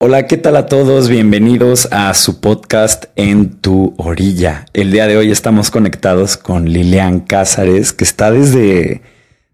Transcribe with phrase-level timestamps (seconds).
[0.00, 1.08] Hola, ¿qué tal a todos?
[1.08, 4.66] Bienvenidos a su podcast En tu orilla.
[4.72, 9.02] El día de hoy estamos conectados con Lilian Cázares, que está desde,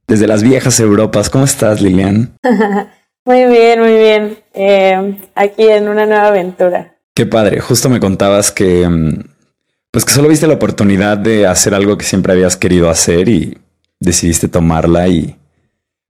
[0.07, 1.31] desde las viejas Europas.
[1.31, 2.37] ¿Cómo estás, Lilian?
[3.25, 4.39] muy bien, muy bien.
[4.53, 6.95] Eh, aquí en una nueva aventura.
[7.15, 7.61] Qué padre.
[7.61, 9.25] Justo me contabas que, mm,
[9.91, 13.57] pues que solo viste la oportunidad de hacer algo que siempre habías querido hacer y
[13.99, 15.39] decidiste tomarla y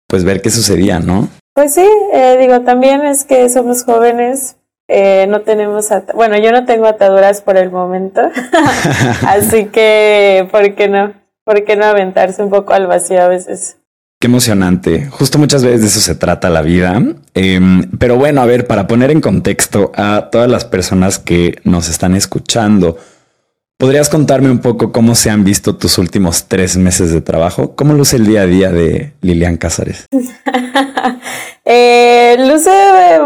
[0.08, 1.28] pues ver qué sucedía, ¿no?
[1.54, 4.56] Pues sí, eh, digo, también es que somos jóvenes,
[4.88, 8.20] eh, no tenemos, bueno, yo no tengo ataduras por el momento,
[9.26, 11.14] así que, ¿por qué no?
[11.44, 13.76] ¿Por qué no aventarse un poco al vacío a veces?
[14.18, 15.06] Qué emocionante.
[15.10, 16.98] Justo muchas veces de eso se trata la vida.
[17.34, 21.90] Em, pero bueno, a ver, para poner en contexto a todas las personas que nos
[21.90, 22.96] están escuchando,
[23.76, 27.74] ¿Podrías contarme un poco cómo se han visto tus últimos tres meses de trabajo?
[27.74, 30.06] ¿Cómo luce el día a día de Lilian Cázares?
[31.64, 32.70] eh, luce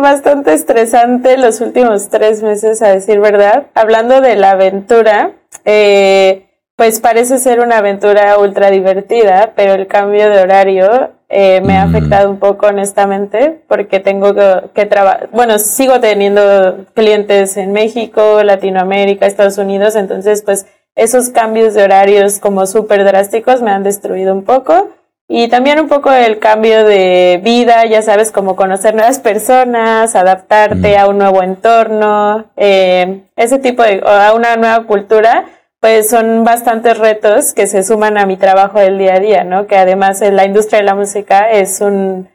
[0.00, 3.66] bastante estresante los últimos tres meses, a decir verdad.
[3.74, 5.32] Hablando de la aventura,
[5.66, 11.76] eh, pues parece ser una aventura ultra divertida, pero el cambio de horario eh, me
[11.76, 11.88] ha mm.
[11.90, 14.34] afectado un poco honestamente porque tengo
[14.72, 21.74] que, trabajar, bueno, sigo teniendo clientes en México, Latinoamérica, Estados Unidos, entonces pues esos cambios
[21.74, 24.90] de horarios como súper drásticos me han destruido un poco.
[25.30, 30.96] Y también un poco el cambio de vida, ya sabes, como conocer nuevas personas, adaptarte
[30.96, 30.98] mm.
[30.98, 35.44] a un nuevo entorno, eh, ese tipo de, a una nueva cultura
[35.80, 39.66] pues son bastantes retos que se suman a mi trabajo del día a día, ¿no?
[39.66, 42.28] Que además en la industria de la música es un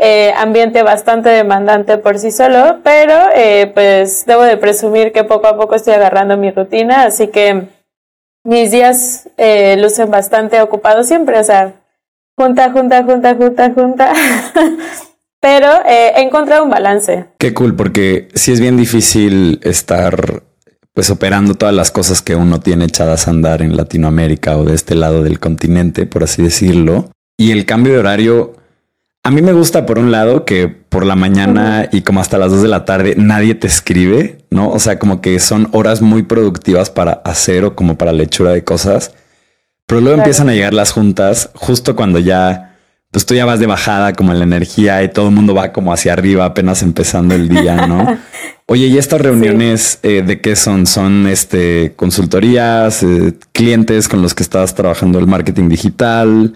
[0.00, 5.46] eh, ambiente bastante demandante por sí solo, pero eh, pues debo de presumir que poco
[5.46, 7.68] a poco estoy agarrando mi rutina, así que
[8.44, 11.74] mis días eh, lucen bastante ocupados siempre, o sea,
[12.36, 14.12] junta, junta, junta, junta, junta.
[15.40, 17.26] pero he encontrado un balance.
[17.38, 20.42] Qué cool, porque sí es bien difícil estar
[20.98, 24.74] pues operando todas las cosas que uno tiene echadas a andar en Latinoamérica o de
[24.74, 27.12] este lado del continente, por así decirlo.
[27.36, 28.56] Y el cambio de horario,
[29.22, 32.50] a mí me gusta por un lado que por la mañana y como hasta las
[32.50, 34.70] dos de la tarde nadie te escribe, ¿no?
[34.70, 38.64] O sea, como que son horas muy productivas para hacer o como para lechura de
[38.64, 39.12] cosas.
[39.86, 42.67] Pero luego empiezan a llegar las juntas justo cuando ya,
[43.10, 45.72] pues tú ya vas de bajada como en la energía y todo el mundo va
[45.72, 48.18] como hacia arriba apenas empezando el día, ¿no?
[48.66, 50.86] Oye, ¿y estas reuniones eh, de qué son?
[50.86, 56.54] ¿Son este consultorías, eh, clientes con los que estás trabajando el marketing digital?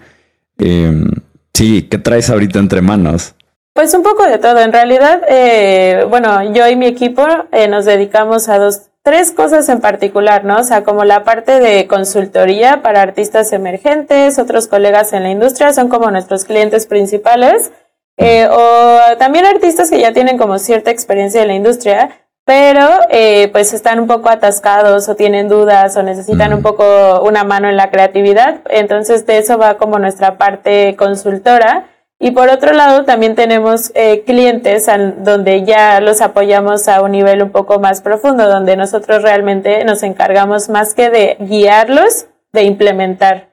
[0.59, 1.09] Em,
[1.55, 3.33] sí, ¿qué traes ahorita entre manos?
[3.73, 4.59] Pues un poco de todo.
[4.59, 7.25] En realidad, eh, bueno, yo y mi equipo
[7.67, 10.59] nos dedicamos a dos, tres cosas en particular, ¿no?
[10.59, 15.73] O sea, como la parte de consultoría para artistas emergentes, otros colegas en la industria
[15.73, 17.71] son como nuestros clientes principales.
[18.17, 22.11] Eh, o también artistas que ya tienen como cierta experiencia en la industria,
[22.45, 27.43] pero eh, pues están un poco atascados o tienen dudas o necesitan un poco una
[27.43, 28.61] mano en la creatividad.
[28.69, 31.87] Entonces de eso va como nuestra parte consultora.
[32.23, 37.43] Y por otro lado, también tenemos eh, clientes donde ya los apoyamos a un nivel
[37.43, 43.49] un poco más profundo, donde nosotros realmente nos encargamos más que de guiarlos, de implementar.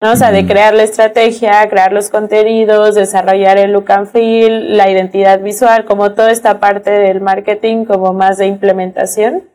[0.00, 0.12] ¿no?
[0.12, 4.90] O sea, de crear la estrategia, crear los contenidos, desarrollar el look and feel, la
[4.90, 9.50] identidad visual, como toda esta parte del marketing como más de implementación.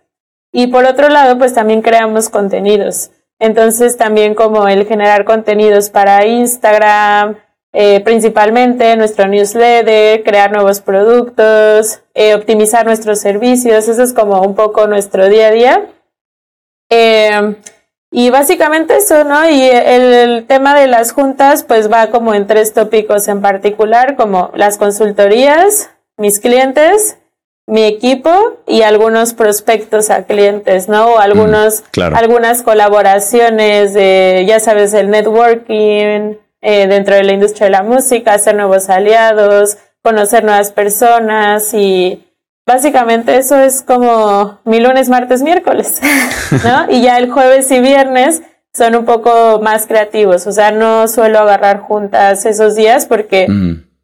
[0.51, 3.09] Y por otro lado, pues también creamos contenidos.
[3.39, 7.37] Entonces también como el generar contenidos para Instagram,
[7.71, 14.55] eh, principalmente nuestro newsletter, crear nuevos productos, eh, optimizar nuestros servicios, eso es como un
[14.55, 15.87] poco nuestro día a día.
[16.89, 17.55] Eh,
[18.11, 19.47] y básicamente eso, ¿no?
[19.47, 24.51] Y el, tema de las juntas, pues va como en tres tópicos en particular, como
[24.55, 27.17] las consultorías, mis clientes,
[27.67, 28.31] mi equipo
[28.65, 31.13] y algunos prospectos a clientes, ¿no?
[31.13, 31.83] O algunos,
[32.15, 38.33] algunas colaboraciones de, ya sabes, el networking eh, dentro de la industria de la música,
[38.33, 42.25] hacer nuevos aliados, conocer nuevas personas y
[42.65, 45.99] básicamente eso es como mi lunes, martes, miércoles,
[46.63, 46.91] ¿no?
[46.91, 48.41] Y ya el jueves y viernes
[48.73, 53.47] son un poco más creativos, o sea, no suelo agarrar juntas esos días porque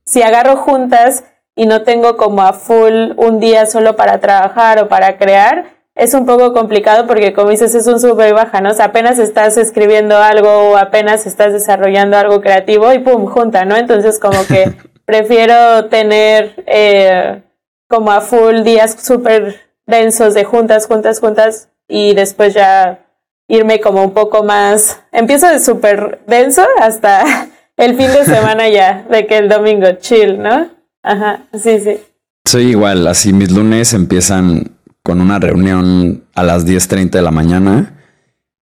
[0.05, 1.23] si agarro juntas
[1.55, 6.13] y no tengo como a full un día solo para trabajar o para crear, es
[6.13, 8.71] un poco complicado porque como dices es un sube y baja, ¿no?
[8.71, 13.63] O sea, apenas estás escribiendo algo o apenas estás desarrollando algo creativo y pum, junta,
[13.63, 13.77] ¿no?
[13.77, 14.73] Entonces como que
[15.05, 17.41] prefiero tener eh,
[17.87, 23.05] como a full días súper densos de juntas, juntas, juntas y después ya
[23.47, 27.23] irme como un poco más, empiezo de súper denso hasta
[27.77, 30.69] el fin de semana ya, de que el domingo chill, ¿no?
[31.03, 31.99] Ajá, sí, sí.
[32.45, 34.74] Soy igual, así mis lunes empiezan
[35.05, 37.93] con una reunión a las 10.30 de la mañana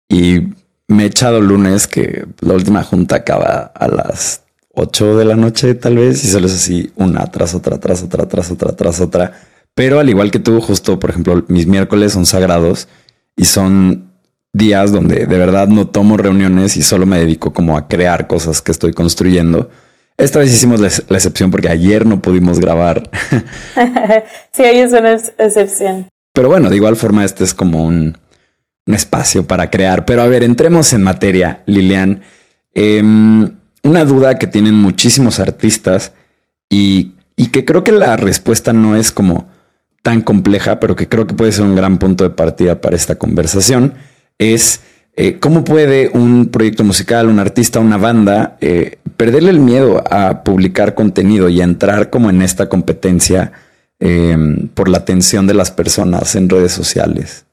[0.09, 0.49] y
[0.89, 4.43] me he echado lunes que la última junta acaba a las
[4.73, 8.27] 8 de la noche tal vez y solo es así una tras otra, tras otra,
[8.27, 9.39] tras otra, tras otra.
[9.73, 12.89] Pero al igual que tú, justo, por ejemplo, mis miércoles son sagrados
[13.37, 14.11] y son
[14.51, 18.61] días donde de verdad no tomo reuniones y solo me dedico como a crear cosas
[18.61, 19.69] que estoy construyendo.
[20.17, 23.09] Esta vez hicimos la, excepción porque ayer no pudimos grabar.
[24.51, 26.09] sí, ahí es una excepción.
[26.33, 28.17] Pero bueno, de igual forma este es como un,
[28.85, 30.03] espacio para crear.
[30.03, 32.21] Pero a ver, entremos en materia, Lilian.
[32.73, 33.49] Em,
[33.83, 36.11] una duda que tienen muchísimos artistas
[36.69, 37.13] y,
[37.51, 39.47] que creo que la respuesta no es como
[40.01, 43.15] tan compleja, pero que creo que puede ser un gran punto de partida para esta
[43.15, 43.93] conversación,
[44.39, 44.81] es
[45.15, 50.43] eh, cómo puede un proyecto musical, un artista, una banda, eh, perderle el miedo a
[50.43, 53.51] publicar contenido y a entrar como en esta competencia
[54.03, 57.45] em, por la atención de las personas en redes sociales.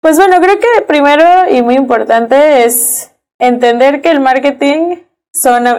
[0.00, 4.98] Pues bueno, creo que primero y muy importante es entender que el marketing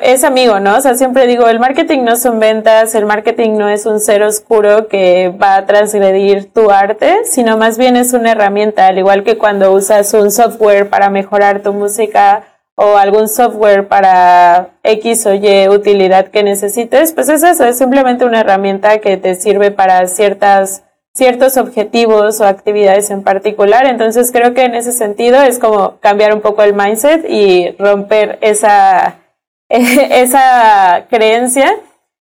[0.01, 0.77] es amigo, ¿no?
[0.77, 4.24] O sea, siempre digo, el marketing no son ventas, el marketing no es un ser
[4.24, 9.24] oscuro que va a transgredir tu arte, sino más bien es una herramienta, al igual
[9.24, 12.44] que cuando usas un software para mejorar tu música
[12.81, 18.24] o algún software para X o Y utilidad que necesites, pues es eso, es simplemente
[18.24, 20.84] una herramienta que te sirve para ciertas
[21.14, 23.86] ciertos objetivos o actividades en particular.
[23.86, 28.40] Entonces creo que en ese sentido es como cambiar un poco el mindset y romper
[28.40, 29.18] esa
[29.70, 31.76] esa creencia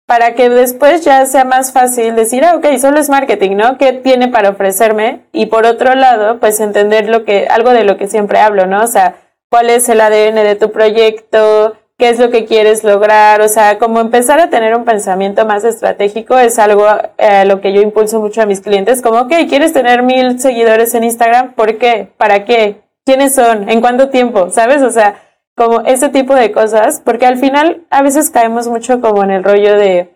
[0.05, 3.77] para que después ya sea más fácil decir, ah, ok, solo es marketing, ¿no?
[3.77, 5.21] ¿Qué tiene para ofrecerme?
[5.31, 8.83] Y por otro lado, pues entender lo que, algo de lo que siempre hablo, ¿no?
[8.83, 9.15] O sea,
[9.51, 13.77] cuál es el ADN de tu proyecto, qué es lo que quieres lograr, o sea,
[13.77, 18.21] como empezar a tener un pensamiento más estratégico es algo a lo que yo impulso
[18.21, 21.53] mucho a mis clientes, como, ok, ¿quieres tener mil seguidores en Instagram?
[21.53, 22.07] ¿Por qué?
[22.17, 22.81] ¿Para qué?
[23.05, 23.69] ¿Quiénes son?
[23.69, 24.49] ¿En cuánto tiempo?
[24.51, 24.81] ¿Sabes?
[24.83, 25.21] O sea,
[25.53, 29.43] como ese tipo de cosas, porque al final a veces caemos mucho como en el
[29.43, 30.15] rollo de,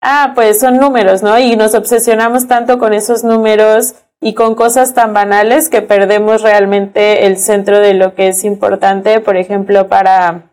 [0.00, 1.38] ah, pues son números, ¿no?
[1.38, 7.26] Y nos obsesionamos tanto con esos números y con cosas tan banales que perdemos realmente
[7.26, 10.50] el centro de lo que es importante, por ejemplo, para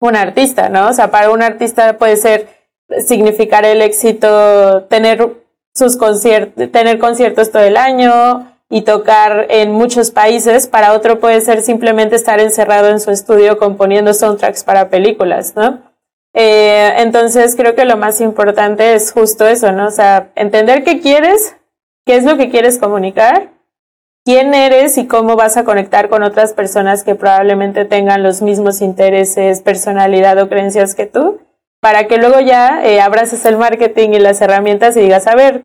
[0.00, 0.88] un artista, ¿no?
[0.88, 2.48] O sea, para un artista puede ser
[3.06, 5.28] significar el éxito, tener
[5.72, 11.40] sus conciertos, tener conciertos todo el año, y tocar en muchos países, para otro puede
[11.42, 15.80] ser simplemente estar encerrado en su estudio componiendo soundtracks para películas, ¿no?
[16.32, 19.86] Eh, entonces creo que lo más importante es justo eso, ¿no?
[19.86, 21.56] O sea, entender qué quieres,
[22.06, 23.50] qué es lo que quieres comunicar,
[24.24, 28.80] quién eres y cómo vas a conectar con otras personas que probablemente tengan los mismos
[28.80, 31.40] intereses, personalidad o creencias que tú,
[31.80, 35.62] para que luego ya eh, abraces el marketing y las herramientas y digas, a ver,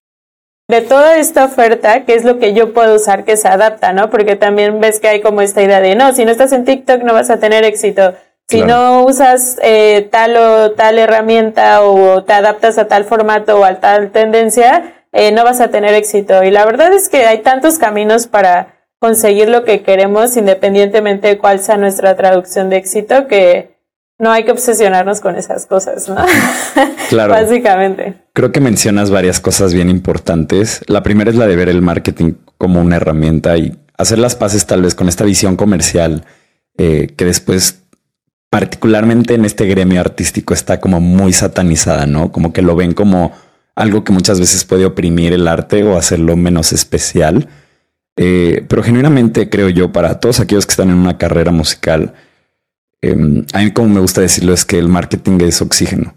[0.67, 4.09] de toda esta oferta, ¿qué es lo que yo puedo usar que se adapta, no?
[4.09, 7.01] Porque también ves que hay como esta idea de, no, si no estás en TikTok
[7.01, 8.13] no vas a tener éxito.
[8.47, 13.63] Si no usas eh, tal o tal herramienta o te adaptas a tal formato o
[13.63, 16.43] a tal tendencia, eh, no vas a tener éxito.
[16.43, 21.37] Y la verdad es que hay tantos caminos para conseguir lo que queremos, independientemente de
[21.37, 23.79] cuál sea nuestra traducción de éxito, que
[24.19, 26.17] no hay que obsesionarnos con esas cosas, ¿no?
[27.09, 27.33] Claro.
[27.33, 28.15] Básicamente.
[28.33, 30.81] Creo que mencionas varias cosas bien importantes.
[30.87, 34.67] La primera es la de ver el marketing como una herramienta y hacer las paces
[34.67, 36.23] tal vez con esta visión comercial
[36.77, 37.81] eh, que después,
[38.51, 42.31] particularmente en este gremio artístico, está como muy satanizada, ¿no?
[42.31, 43.31] Como que lo ven como
[43.79, 47.47] algo que muchas veces puede oprimir el arte o hacerlo menos especial.
[48.17, 52.13] Eh, pero genuinamente creo yo, para todos aquellos que están en una carrera musical,
[53.01, 56.15] Em, a mí como me gusta decirlo es que el marketing es oxígeno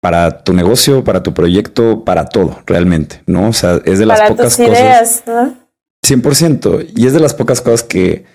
[0.00, 3.48] para tu negocio, para tu proyecto, para todo, realmente, ¿no?
[3.48, 5.24] O sea, es de las pocas cosas.
[6.06, 6.86] 100%.
[6.94, 8.26] Y es de las pocas cosas que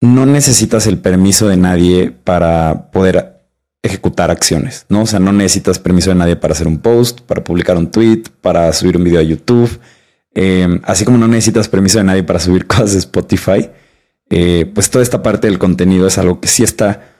[0.00, 3.33] no necesitas el permiso de nadie para poder
[3.84, 5.02] ejecutar acciones, ¿no?
[5.02, 8.24] O sea, no necesitas permiso de nadie para hacer un post, para publicar un tweet,
[8.40, 9.78] para subir un video a YouTube,
[10.34, 13.70] em, así como no necesitas permiso de nadie para subir cosas de Spotify.
[14.30, 17.10] Eh, pues toda esta parte del contenido es algo que sí está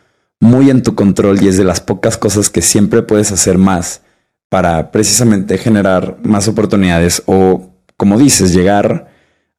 [0.40, 4.00] muy en tu control y es de las pocas cosas que siempre puedes hacer más
[4.48, 9.10] para precisamente generar más oportunidades o, como dices, llegar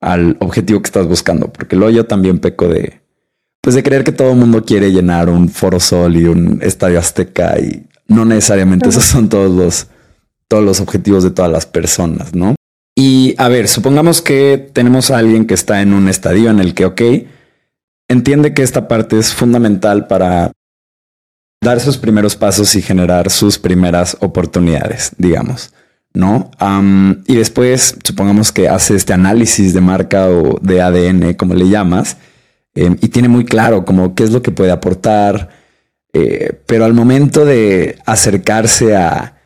[0.02, 1.54] al objetivo que estás buscando.
[1.54, 3.05] Porque luego yo también peco de,
[3.66, 7.00] pues de creer que todo el mundo quiere llenar un Foro Sol y un Estadio
[7.00, 9.88] Azteca y no necesariamente esos son todos los,
[10.48, 12.54] todos los objetivos de todas las personas, ¿no?
[12.96, 16.76] Y a ver, supongamos que tenemos a alguien que está en un estadio en el
[16.76, 17.02] que, ok,
[18.08, 20.52] entiende que esta parte es fundamental para
[21.60, 25.74] dar sus primeros pasos y generar sus primeras oportunidades, digamos.
[26.14, 26.52] ¿no?
[27.26, 32.18] y después, supongamos que hace este análisis de marca o de ADN, como le llamas,
[32.76, 35.50] em, y tiene muy claro como qué es lo que puede aportar,
[36.14, 39.38] eh, pero al momento de acercarse a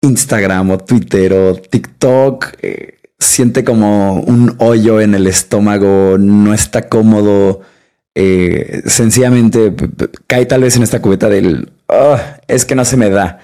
[0.00, 6.88] Instagram o Twitter o TikTok, eh, siente como un hoyo en el estómago, no está
[6.88, 7.60] cómodo,
[8.14, 9.72] eh, sencillamente
[10.26, 13.38] cae tal vez en esta cubeta del, ah, es que no se me da.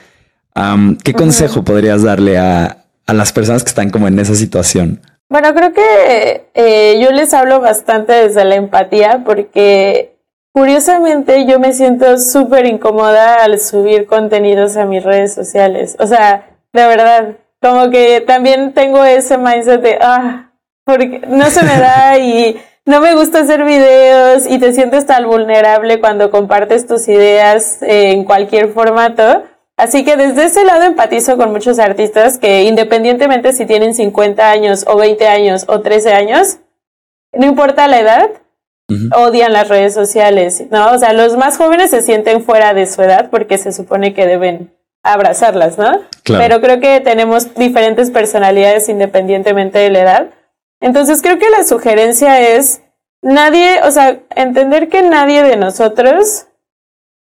[1.05, 5.01] ¿Qué consejo podrías darle a, las personas que están como en esa situación?
[5.31, 10.17] Bueno, creo que eh, yo les hablo bastante desde la empatía porque
[10.53, 15.97] curiosamente yo me siento súper incómoda al subir contenidos a mis redes sociales.
[16.01, 20.51] O sea, de verdad, como que también tengo ese mindset de, ah,
[20.85, 25.27] porque no se me da y no me gusta hacer videos y te sientes tan
[25.27, 29.43] vulnerable cuando compartes tus ideas en cualquier formato.
[29.79, 34.85] Así que desde ese lado empatizo con muchos artistas que independientemente si tienen 50 años
[34.89, 36.59] o 20 años o 13 años,
[37.33, 38.31] no importa la edad,
[39.15, 40.91] odian las redes sociales, ¿no?
[40.91, 44.27] O sea, los más jóvenes se sienten fuera de su edad porque se supone que
[44.27, 46.01] deben abrazarlas, ¿no?
[46.25, 50.31] Pero creo que tenemos diferentes personalidades independientemente de la edad.
[50.81, 52.83] Entonces creo que la sugerencia es
[53.23, 56.49] nadie, o sea, entender que nadie de nosotros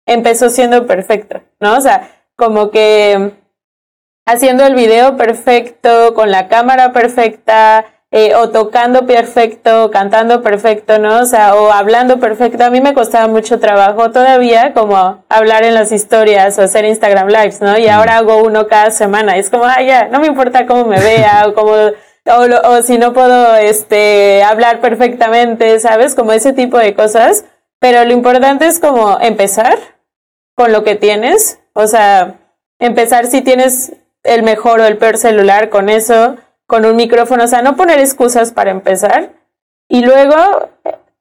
[0.06, 1.76] empezó siendo perfecto, ¿no?
[1.76, 3.32] O sea, como que
[4.26, 7.86] haciendo el video perfecto, con la cámara perfecta,
[8.18, 11.20] eh, o tocando perfecto, cantando perfecto, ¿no?
[11.20, 12.64] O sea, o hablando perfecto.
[12.64, 17.28] A mí me costaba mucho trabajo todavía como hablar en las historias o hacer Instagram
[17.28, 17.78] Lives, ¿no?
[17.78, 19.36] Y ahora hago uno cada semana.
[19.36, 22.98] Es como, ah, ya, no me importa cómo me vea o cómo o, o si
[22.98, 26.16] no puedo este, hablar perfectamente, ¿sabes?
[26.16, 27.46] Como ese tipo de cosas.
[27.80, 29.78] Pero lo importante es como empezar
[30.56, 31.60] con lo que tienes.
[31.76, 32.40] O sea,
[32.80, 37.44] empezar si tienes el mejor o el peor celular con eso, con un micrófono.
[37.44, 39.34] O sea, no poner excusas para empezar.
[39.90, 40.36] Y luego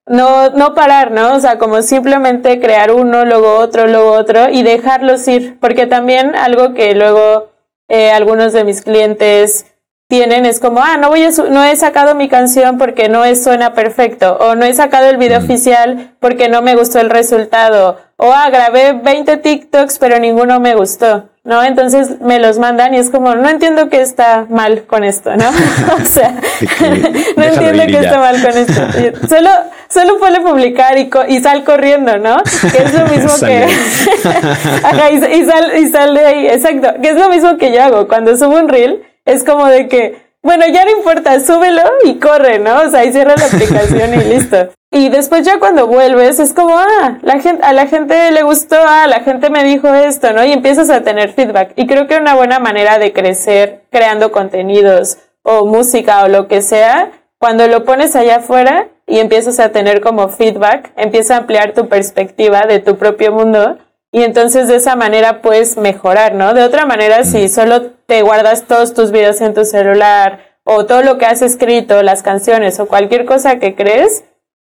[0.07, 1.35] no, no parar, ¿no?
[1.35, 5.59] O sea, como simplemente crear uno, luego otro, luego otro y dejarlos ir.
[5.59, 7.51] Porque también algo que luego
[7.89, 9.74] eh, algunos de mis clientes
[10.09, 13.43] tienen es como, ah, no voy a no he sacado mi canción porque no es,
[13.43, 15.45] suena perfecto, o no he sacado el video mm.
[15.45, 20.75] oficial porque no me gustó el resultado, o ah, grabé 20 TikToks pero ninguno me
[20.75, 21.65] gustó, ¿no?
[21.65, 25.49] Entonces me los mandan y es como, no entiendo qué está mal con esto, ¿no?
[25.95, 26.35] o sea,
[27.37, 29.27] no entiendo qué está mal con esto.
[29.27, 29.51] Solo,
[29.89, 32.37] solo puede publicar y, y sal corriendo, ¿no?
[32.71, 33.67] Que es lo mismo que...
[34.85, 37.83] Ajá, y, y, sal, y sal de ahí, exacto, que es lo mismo que yo
[37.83, 42.19] hago cuando subo un reel es como de que, bueno, ya no importa, súbelo y
[42.19, 42.83] corre, ¿no?
[42.83, 44.69] O sea, y cierra la aplicación y listo.
[44.91, 48.77] Y después ya cuando vuelves es como, ah, la gente, a la gente le gustó,
[48.79, 50.45] ah, la gente me dijo esto, ¿no?
[50.45, 51.73] Y empiezas a tener feedback.
[51.75, 56.63] Y creo que una buena manera de crecer creando contenidos o música o lo que
[56.63, 61.73] sea, cuando lo pones allá afuera y empiezas a tener como feedback, empieza a ampliar
[61.73, 63.79] tu perspectiva de tu propio mundo
[64.15, 66.55] y entonces de esa manera puedes mejorar, ¿no?
[66.55, 67.49] De otra manera, si mm.
[67.49, 72.01] solo te guardas todos tus videos en tu celular o todo lo que has escrito,
[72.05, 74.23] las canciones o cualquier cosa que crees,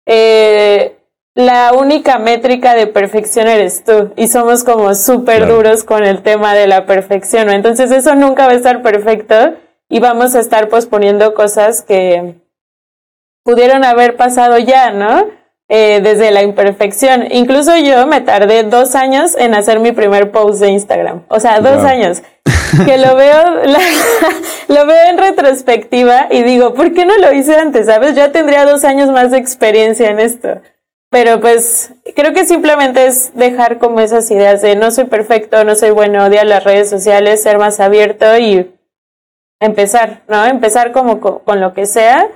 [0.08, 0.98] eh,
[1.36, 6.56] la única métrica de perfección eres tú y somos como súper duros con el tema
[6.56, 7.54] de la perfección, ¿no?
[7.54, 9.54] Entonces eso nunca va a estar perfecto
[9.88, 12.34] y vamos a estar posponiendo cosas que
[13.44, 15.28] pudieron haber pasado ya, ¿no?
[15.70, 17.26] Eh, desde la imperfección.
[17.30, 21.24] Incluso yo me tardé dos años en hacer mi primer post de Instagram.
[21.28, 22.22] O sea, dos años.
[22.86, 23.64] Que lo veo,
[24.68, 27.86] lo veo en retrospectiva y digo, ¿por qué no lo hice antes?
[27.86, 28.14] ¿Sabes?
[28.14, 30.62] Ya tendría dos años más de experiencia en esto.
[31.10, 35.76] Pero pues creo que simplemente es dejar como esas ideas de no soy perfecto, no
[35.76, 38.70] soy bueno, odiar las redes sociales, ser más abierto y
[39.62, 40.46] empezar, ¿no?
[40.46, 42.28] Empezar como con lo que sea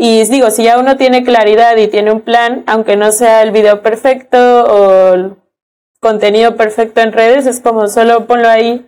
[0.00, 3.50] y digo, si ya uno tiene claridad y tiene un plan, aunque no sea el
[3.50, 5.34] video perfecto o el
[5.98, 8.86] contenido perfecto en redes, es como solo ponlo ahí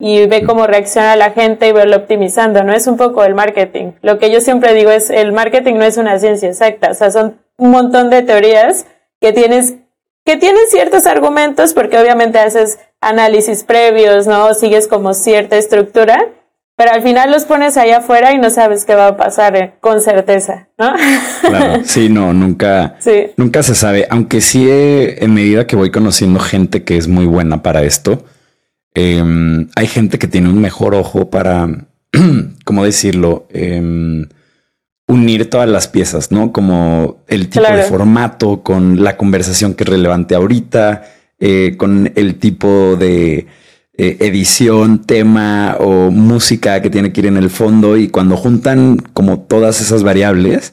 [0.00, 2.72] y ve cómo reacciona la gente y verlo optimizando, ¿no?
[2.72, 3.92] Es un poco el marketing.
[4.02, 7.12] Lo que yo siempre digo es, el marketing no es una ciencia exacta, o sea,
[7.12, 8.84] son un montón de teorías
[9.20, 9.76] que tienes,
[10.24, 14.52] que tienen ciertos argumentos porque obviamente haces análisis previos, ¿no?
[14.54, 16.32] Sigues como cierta estructura,
[16.78, 19.72] pero al final los pones ahí afuera y no sabes qué va a pasar eh,
[19.80, 20.92] con certeza, ¿no?
[21.40, 22.94] Claro, sí, no, nunca,
[23.36, 24.06] nunca se sabe.
[24.10, 28.24] Aunque sí, en medida que voy conociendo gente que es muy buena para esto,
[28.94, 31.68] em, hay gente que tiene un mejor ojo para,
[32.64, 33.48] ¿cómo decirlo?
[33.50, 34.28] Em,
[35.08, 36.52] unir todas las piezas, ¿no?
[36.52, 41.02] Como el tipo de formato con la conversación que es relevante ahorita,
[41.40, 43.48] eh, con el tipo de
[44.00, 48.96] eh, edición, tema o música que tiene que ir en el fondo y cuando juntan
[49.12, 50.72] como todas esas variables,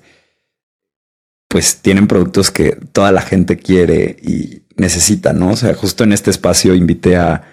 [1.48, 5.50] pues tienen productos que toda la gente quiere y necesita, ¿no?
[5.54, 7.44] O sea, justo en este espacio invité a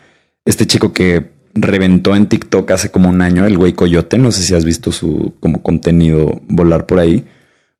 [0.44, 4.42] este chico que reventó en TikTok hace como un año, el güey Coyote, no sé
[4.42, 7.24] si has visto su como contenido volar por ahí.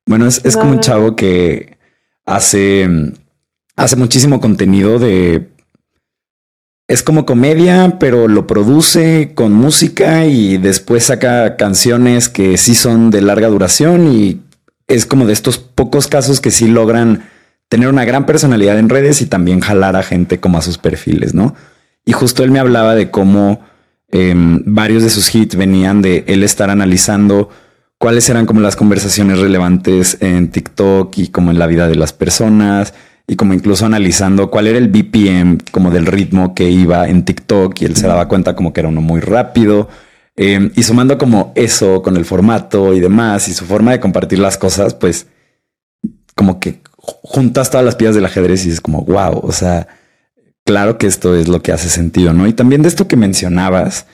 [0.07, 1.77] Bueno, es, es como un chavo que
[2.25, 2.89] hace,
[3.75, 5.52] hace muchísimo contenido de
[6.93, 13.09] es como comedia, pero lo produce con música y después saca canciones que sí son
[13.09, 14.41] de larga duración y
[14.85, 17.23] es como de estos pocos casos que sí logran
[17.67, 21.33] tener una gran personalidad en redes y también jalar a gente como a sus perfiles,
[21.33, 21.55] ¿no?
[22.05, 23.61] Y justo él me hablaba de cómo
[24.11, 27.49] em, varios de sus hits venían de él estar analizando
[27.97, 32.13] cuáles eran como las conversaciones relevantes en TikTok y como en la vida de las
[32.13, 32.93] personas
[33.27, 37.81] y como incluso analizando cuál era el BPM como del ritmo que iba en TikTok
[37.81, 39.87] y él se daba cuenta como que era uno muy rápido.
[40.35, 44.39] Em, y sumando como eso con el formato y demás y su forma de compartir
[44.39, 45.27] las cosas, pues
[46.35, 49.87] como que juntas todas las piezas del ajedrez y es como, wow, o sea,
[50.65, 52.47] claro que esto es lo que hace sentido, ¿no?
[52.47, 54.07] Y también de esto que mencionabas,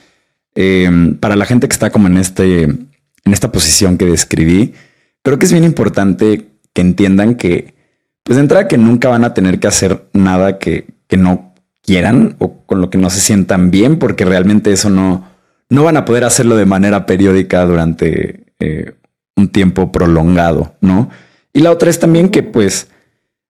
[0.54, 4.74] em, para la gente que está como en, este, en esta posición que describí,
[5.22, 7.79] creo que es bien importante que entiendan que
[8.22, 10.86] pues de entrada que nunca van a tener que hacer nada que,
[11.16, 15.28] no quieran o con lo que no se sientan bien, porque realmente eso no,
[15.68, 18.94] no van a poder hacerlo de manera periódica durante eh,
[19.36, 21.10] un tiempo prolongado, ¿no?
[21.52, 22.88] Y la otra es también que pues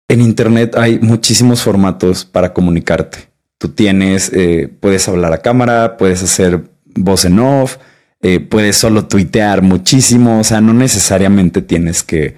[0.08, 3.30] en Internet hay muchísimos formatos para comunicarte.
[3.58, 6.64] Tú tienes, eh, puedes hablar a cámara, puedes hacer
[6.96, 7.78] voz en off,
[8.22, 12.36] eh, puedes solo tuitear muchísimo, o sea, no necesariamente tienes que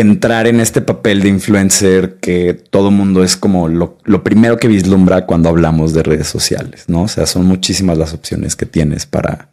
[0.00, 5.26] entrar en este papel de influencer que todo mundo es como lo, primero que vislumbra
[5.26, 7.02] cuando hablamos de redes sociales, ¿no?
[7.02, 9.48] O sea, son muchísimas las opciones que tienes para,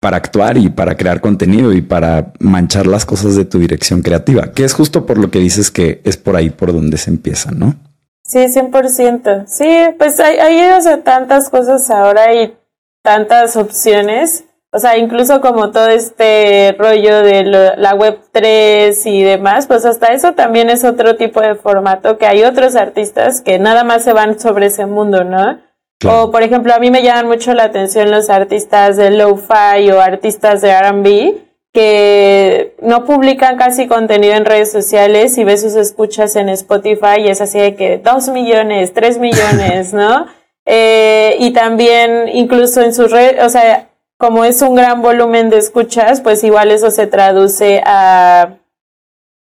[0.00, 4.52] para actuar y para crear contenido y para manchar las cosas de tu dirección creativa,
[4.52, 7.50] que es justo por lo que dices que es por ahí por donde se empieza,
[7.50, 7.76] ¿no?
[8.24, 9.46] Sí, 100%.
[9.46, 12.54] Sí, pues hay, hay tantas cosas ahora y
[13.02, 19.66] tantas opciones o sea, incluso como todo este rollo de la web 3 y demás,
[19.66, 23.82] pues hasta eso también es otro tipo de formato que hay otros artistas que nada
[23.84, 25.58] más se van sobre ese mundo, ¿no?
[26.06, 30.00] O por ejemplo, a mí me llaman mucho la atención los artistas de lo-fi o
[30.00, 36.36] artistas de R&B que no publican casi contenido en redes sociales y ves sus escuchas
[36.36, 40.26] en Spotify y es así de que dos millones, tres millones, ¿no?
[40.66, 43.87] Eh, y también incluso en sus redes, o sea,
[44.18, 48.56] como es un gran volumen de escuchas, pues igual eso se traduce a,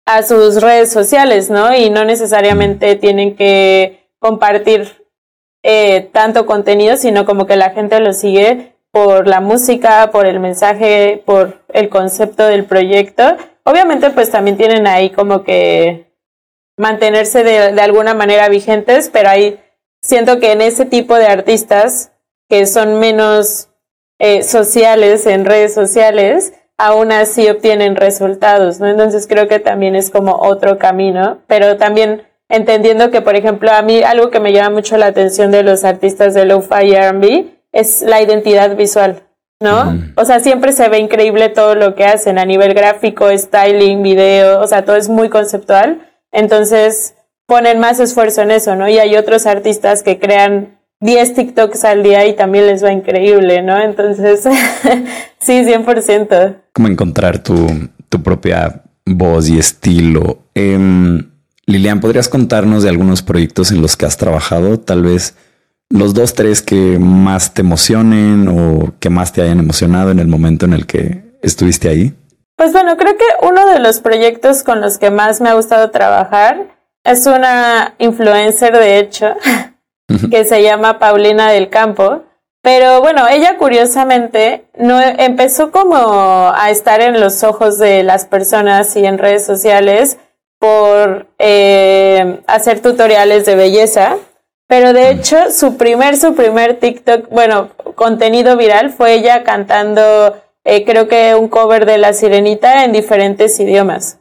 [0.06, 1.74] a sus redes sociales, ¿no?
[1.74, 5.06] Y no necesariamente tienen que compartir
[5.62, 10.40] eh, tanto contenido, sino como que la gente lo sigue por la música, por el
[10.40, 13.36] mensaje, por el concepto del proyecto.
[13.64, 16.12] Obviamente, pues también tienen ahí como que
[16.76, 19.58] mantenerse de, de alguna manera vigentes, pero ahí
[20.02, 22.12] siento que en ese tipo de artistas
[22.48, 23.69] que son menos
[24.20, 28.86] eh, sociales, en redes sociales, aún así obtienen resultados, ¿no?
[28.86, 33.80] Entonces creo que también es como otro camino, pero también entendiendo que, por ejemplo, a
[33.80, 38.02] mí algo que me llama mucho la atención de los artistas de lo-fi R&B es
[38.02, 39.22] la identidad visual,
[39.58, 39.98] ¿no?
[40.16, 44.60] O sea, siempre se ve increíble todo lo que hacen a nivel gráfico, styling, video,
[44.60, 46.06] o sea, todo es muy conceptual.
[46.30, 47.14] Entonces,
[47.46, 48.86] ponen más esfuerzo en eso, ¿no?
[48.86, 53.62] Y hay otros artistas que crean 10 TikToks al día y también les va increíble,
[53.62, 53.78] ¿no?
[53.80, 54.42] Entonces,
[55.38, 56.56] sí, 100%.
[56.72, 57.66] Como encontrar tu,
[58.08, 60.38] tu propia voz y estilo.
[60.54, 61.30] Em,
[61.66, 64.78] Lilian, ¿podrías contarnos de algunos proyectos en los que has trabajado?
[64.78, 65.34] Tal vez
[65.88, 70.28] los dos, tres que más te emocionen o que más te hayan emocionado en el
[70.28, 72.14] momento en el que estuviste ahí.
[72.56, 75.90] Pues bueno, creo que uno de los proyectos con los que más me ha gustado
[75.90, 76.68] trabajar
[77.04, 79.34] es una influencer, de hecho,
[80.30, 82.22] que se llama Paulina del Campo.
[82.62, 88.94] Pero bueno, ella curiosamente no empezó como a estar en los ojos de las personas
[88.96, 90.18] y en redes sociales
[90.58, 94.16] por eh, hacer tutoriales de belleza.
[94.68, 100.84] Pero de hecho, su primer, su primer TikTok, bueno, contenido viral fue ella cantando, eh,
[100.84, 104.18] creo que un cover de La Sirenita en diferentes idiomas.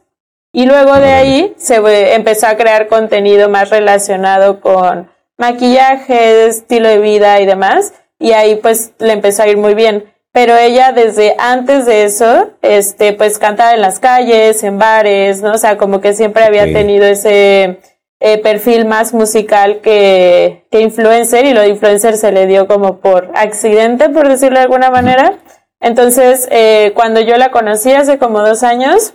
[0.52, 1.76] Y luego de ahí se
[2.14, 5.08] empezó a crear contenido más relacionado con
[5.40, 7.94] maquillaje, estilo de vida y demás.
[8.18, 10.04] Y ahí pues le empezó a ir muy bien.
[10.32, 15.54] Pero ella desde antes de eso, este, pues cantaba en las calles, en bares, ¿no?
[15.54, 17.80] O sea, como que siempre había tenido ese,
[18.20, 23.00] eh, perfil más musical que, que influencer y lo de influencer se le dio como
[23.00, 25.38] por accidente, por decirlo de alguna manera.
[25.80, 29.14] Entonces, eh, cuando yo la conocí hace como dos años,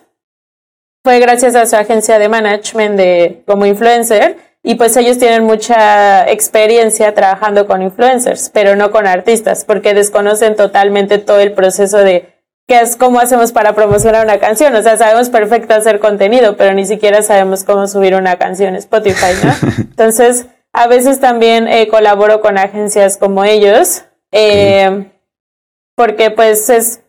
[1.03, 6.28] fue gracias a su agencia de management de, como influencer y pues ellos tienen mucha
[6.28, 12.34] experiencia trabajando con influencers, pero no con artistas, porque desconocen totalmente todo el proceso de
[12.67, 14.75] qué es cómo hacemos para promocionar una canción.
[14.75, 18.80] O sea, sabemos perfecto hacer contenido, pero ni siquiera sabemos cómo subir una canción a
[18.80, 19.54] Spotify, ¿no?
[19.78, 25.12] Entonces, a veces también eh, colaboro con agencias como ellos, eh,
[25.93, 27.01] porque pues es,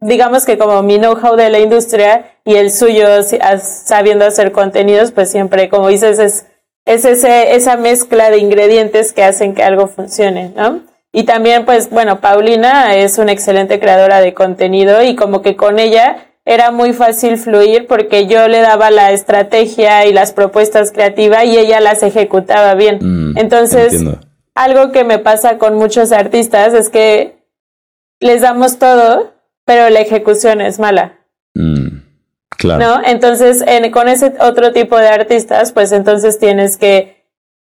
[0.00, 3.06] digamos que como mi know-how de la industria y el suyo
[3.62, 6.46] sabiendo hacer contenidos, pues siempre, como dices, es
[6.88, 10.80] es ese, esa mezcla de ingredientes que hacen que algo funcione, ¿no?
[11.12, 15.78] Y también, pues, bueno, Paulina es una excelente creadora de contenido y como que con
[15.78, 21.44] ella era muy fácil fluir porque yo le daba la estrategia y las propuestas creativas
[21.44, 23.00] y ella las ejecutaba bien.
[23.02, 24.02] Mm, Entonces,
[24.54, 27.36] algo que me pasa con muchos artistas es que
[28.18, 29.34] les damos todo,
[29.66, 31.18] pero la ejecución es mala.
[31.52, 32.07] Mm.
[32.64, 33.00] ¿No?
[33.04, 37.18] Entonces, con ese otro tipo de artistas, pues entonces tienes que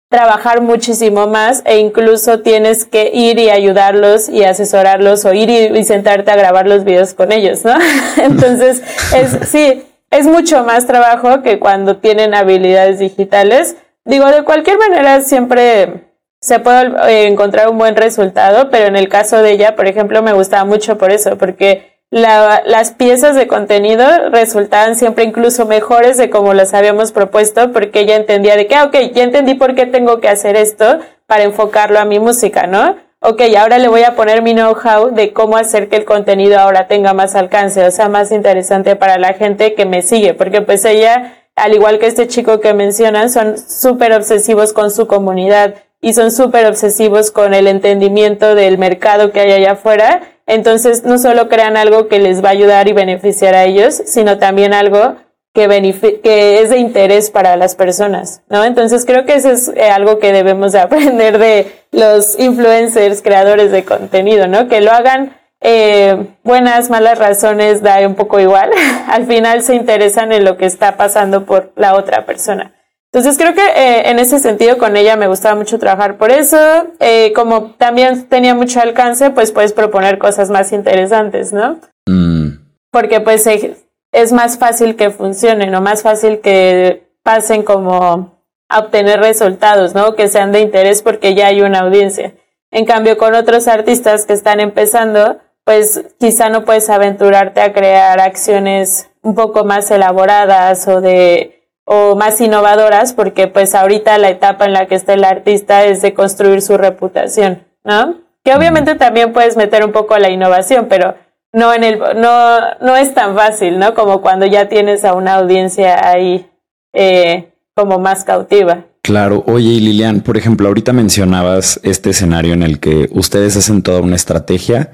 [0.08, 5.84] trabajar muchísimo más e incluso tienes que ir y ayudarlos y asesorarlos o ir y,
[5.84, 7.74] sentarte a grabar los videos con ellos, ¿no?
[8.22, 13.76] entonces, es, sí, es mucho más trabajo que cuando tienen habilidades digitales.
[14.04, 16.04] Digo, de cualquier manera siempre
[16.40, 20.22] se puede eh, encontrar un buen resultado, pero en el caso de ella, por ejemplo,
[20.22, 26.16] me gustaba mucho por eso, porque la, las piezas de contenido resultaban siempre incluso mejores
[26.16, 29.74] de como las habíamos propuesto, porque ella entendía de que, ah, ok, ya entendí por
[29.74, 32.94] qué tengo que hacer esto para enfocarlo a mi música, ¿no?
[33.18, 36.86] Ok, ahora le voy a poner mi know-how de cómo hacer que el contenido ahora
[36.86, 40.84] tenga más alcance, o sea, más interesante para la gente que me sigue, porque pues
[40.84, 46.12] ella, al igual que este chico que mencionan, son súper obsesivos con su comunidad y
[46.12, 51.48] son súper obsesivos con el entendimiento del mercado que hay allá afuera entonces, no solo
[51.48, 55.16] crean algo que les va a ayudar y beneficiar a ellos, sino también algo
[55.54, 58.64] que, es de interés para las personas, ¿no?
[58.64, 63.70] Entonces, creo que eso es eh, algo que debemos de aprender de los influencers, creadores
[63.70, 64.68] de contenido, ¿no?
[64.68, 68.70] Que lo hagan eh, buenas, malas razones, da un poco igual.
[69.08, 72.73] Al final se interesan en lo que está pasando por la otra persona.
[73.14, 76.58] Entonces creo que eh, en ese sentido con ella me gustaba mucho trabajar por eso.
[76.98, 81.78] Eh, como también tenía mucho alcance, pues puedes proponer cosas más interesantes, ¿no?
[82.06, 82.58] Mm.
[82.90, 89.20] Porque pues es más fácil que funcionen o más fácil que pasen como a obtener
[89.20, 90.16] resultados, ¿no?
[90.16, 92.34] Que sean de interés porque ya hay una audiencia.
[92.72, 98.18] En cambio, con otros artistas que están empezando, pues quizá no puedes aventurarte a crear
[98.18, 101.53] acciones un poco más elaboradas o de
[101.84, 106.02] o más innovadoras, porque pues ahorita la etapa en la que está el artista es
[106.02, 108.16] de construir su reputación, ¿no?
[108.42, 111.14] Que obviamente también puedes meter un poco la innovación, pero
[111.52, 113.94] no en el no no es tan fácil, ¿no?
[113.94, 116.46] Como cuando ya tienes a una audiencia ahí
[116.92, 118.84] eh, como más cautiva.
[119.02, 123.82] Claro, oye y Lilian, por ejemplo, ahorita mencionabas este escenario en el que ustedes hacen
[123.82, 124.92] toda una estrategia,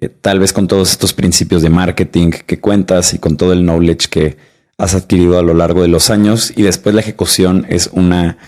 [0.00, 3.62] eh, tal vez con todos estos principios de marketing que cuentas y con todo el
[3.62, 4.36] knowledge que,
[4.78, 8.38] has adquirido a lo largo de los años y después la ejecución es una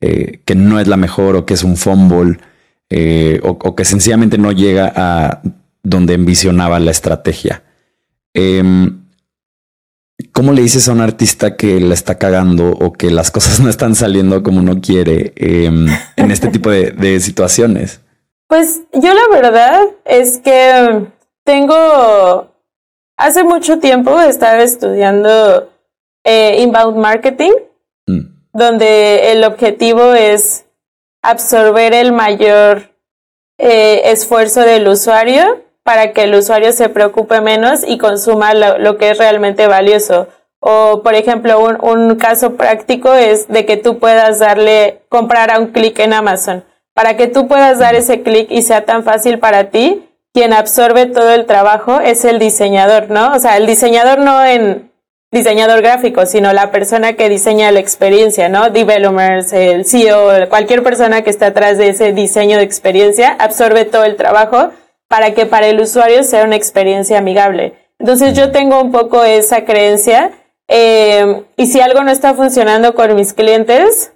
[0.00, 2.38] eh, que no es la mejor o que es un fumble
[2.90, 5.42] eh, o, que sencillamente no llega a
[5.82, 7.62] donde envisionaba la estrategia.
[8.34, 9.02] Em,
[10.32, 13.68] ¿Cómo le dices a un artista que la está cagando o que las cosas no
[13.68, 18.00] están saliendo como uno quiere em, en este tipo de situaciones?
[18.52, 21.06] Pues yo la verdad es que
[21.42, 22.51] tengo
[23.22, 25.70] Hace mucho tiempo estaba estudiando
[26.24, 27.52] eh, inbound marketing,
[28.08, 28.20] mm.
[28.52, 30.64] donde el objetivo es
[31.22, 32.90] absorber el mayor
[33.58, 39.10] eh, esfuerzo del usuario para que el usuario se preocupe menos y consuma lo, que
[39.10, 40.26] es realmente valioso.
[40.58, 45.60] O, por ejemplo, un, un, caso práctico es de que tú puedas darle, comprar a
[45.60, 46.64] un clic en Amazon.
[46.92, 51.06] Para que tú puedas dar ese clic y sea tan fácil para ti, quien absorbe
[51.06, 53.32] todo el trabajo es el diseñador, ¿no?
[53.32, 54.90] O sea, el diseñador no en
[55.30, 58.70] diseñador gráfico, sino la persona que diseña la experiencia, ¿no?
[58.70, 64.04] Developers, el CEO, cualquier persona que está atrás de ese diseño de experiencia absorbe todo
[64.04, 64.70] el trabajo
[65.08, 67.74] para que para el usuario sea una experiencia amigable.
[67.98, 70.32] Entonces yo tengo un poco esa creencia
[70.68, 74.12] eh, y si algo no está funcionando con mis clientes,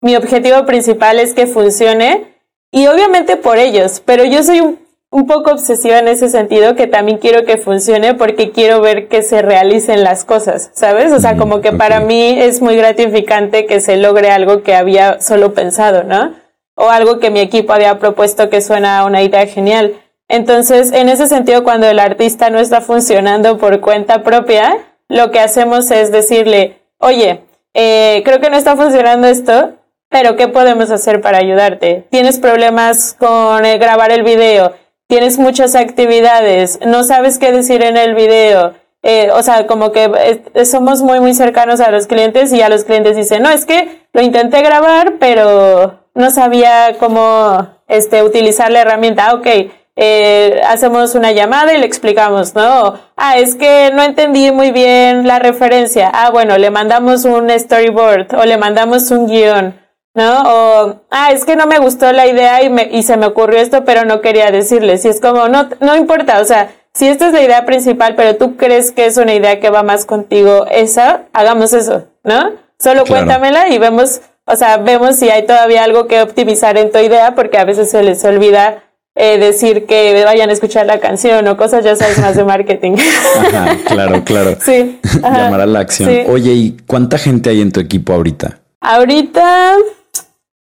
[0.00, 2.32] mi objetivo principal es que funcione
[2.72, 4.81] y obviamente por ellos, pero yo soy un
[5.12, 9.22] un poco obsesiva en ese sentido, que también quiero que funcione porque quiero ver que
[9.22, 11.12] se realicen las cosas, ¿sabes?
[11.12, 15.20] O sea, como que para mí es muy gratificante que se logre algo que había
[15.20, 16.34] solo pensado, ¿no?
[16.76, 19.96] O algo que mi equipo había propuesto que suena una idea genial.
[20.28, 25.40] Entonces, en ese sentido, cuando el artista no está funcionando por cuenta propia, lo que
[25.40, 27.42] hacemos es decirle, oye,
[27.74, 29.74] eh, creo que no está funcionando esto,
[30.08, 32.06] pero ¿qué podemos hacer para ayudarte?
[32.10, 34.72] ¿Tienes problemas con eh, grabar el video?
[35.12, 38.72] Tienes muchas actividades, no sabes qué decir en el video.
[39.02, 40.10] Eh, o sea, como que
[40.54, 43.66] eh, somos muy, muy cercanos a los clientes y a los clientes dicen, no, es
[43.66, 49.34] que lo intenté grabar, pero no sabía cómo este, utilizar la herramienta.
[49.34, 49.48] Ok,
[49.96, 52.98] eh, hacemos una llamada y le explicamos, ¿no?
[53.14, 56.10] Ah, es que no entendí muy bien la referencia.
[56.10, 59.81] Ah, bueno, le mandamos un storyboard o le mandamos un guion.
[60.14, 60.42] ¿No?
[60.42, 63.58] O, ah, es que no me gustó la idea y, me, y se me ocurrió
[63.58, 65.04] esto, pero no quería decirles.
[65.04, 68.36] Y es como, no, no importa, o sea, si esta es la idea principal, pero
[68.36, 72.52] tú crees que es una idea que va más contigo, esa, hagamos eso, ¿no?
[72.78, 76.98] Solo cuéntamela y vemos, o sea, vemos si hay todavía algo que optimizar en tu
[76.98, 78.82] idea, porque a veces se les olvida
[79.14, 82.96] eh, decir que vayan a escuchar la canción o cosas, ya sabes, más de marketing.
[83.38, 84.56] Ajá, claro, claro.
[84.60, 85.00] Sí.
[85.22, 86.10] Llamar a la acción.
[86.28, 88.58] Oye, ¿y cuánta gente hay en tu equipo ahorita?
[88.80, 89.76] Ahorita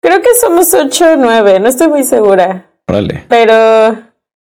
[0.05, 2.67] Creo que somos ocho o nueve, no estoy muy segura.
[2.87, 3.25] Vale.
[3.27, 4.03] Pero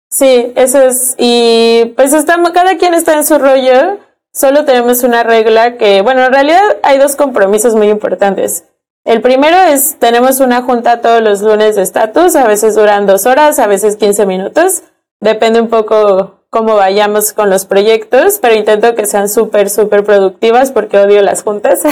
[0.09, 1.15] sí, eso es.
[1.17, 3.97] Y pues estamos, cada quien está en su rollo.
[4.33, 8.63] Solo tenemos una regla que, bueno, en realidad hay dos compromisos muy importantes.
[9.03, 13.25] El primero es, tenemos una junta todos los lunes de estatus, a veces duran dos
[13.25, 14.83] horas, a veces quince minutos.
[15.19, 20.71] Depende un poco cómo vayamos con los proyectos, pero intento que sean súper, súper productivas
[20.71, 21.81] porque odio las juntas.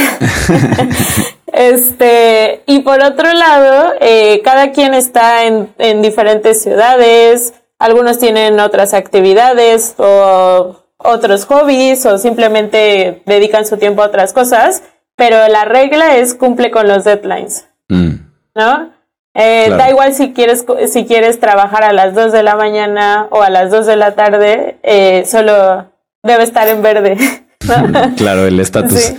[1.53, 8.59] Este, y por otro lado, eh, cada quien está en, en diferentes ciudades, algunos tienen
[8.59, 14.83] otras actividades o otros hobbies o simplemente dedican su tiempo a otras cosas,
[15.15, 18.15] pero la regla es cumple con los deadlines, mm.
[18.55, 18.91] ¿no?
[19.33, 23.41] Eh, Da igual si quieres, si quieres trabajar a las 2 de la mañana o
[23.41, 25.85] a las 2 de la tarde, eh, solo
[26.23, 27.17] debe estar en verde.
[28.17, 28.99] claro, el estatus.
[28.99, 29.17] Sí.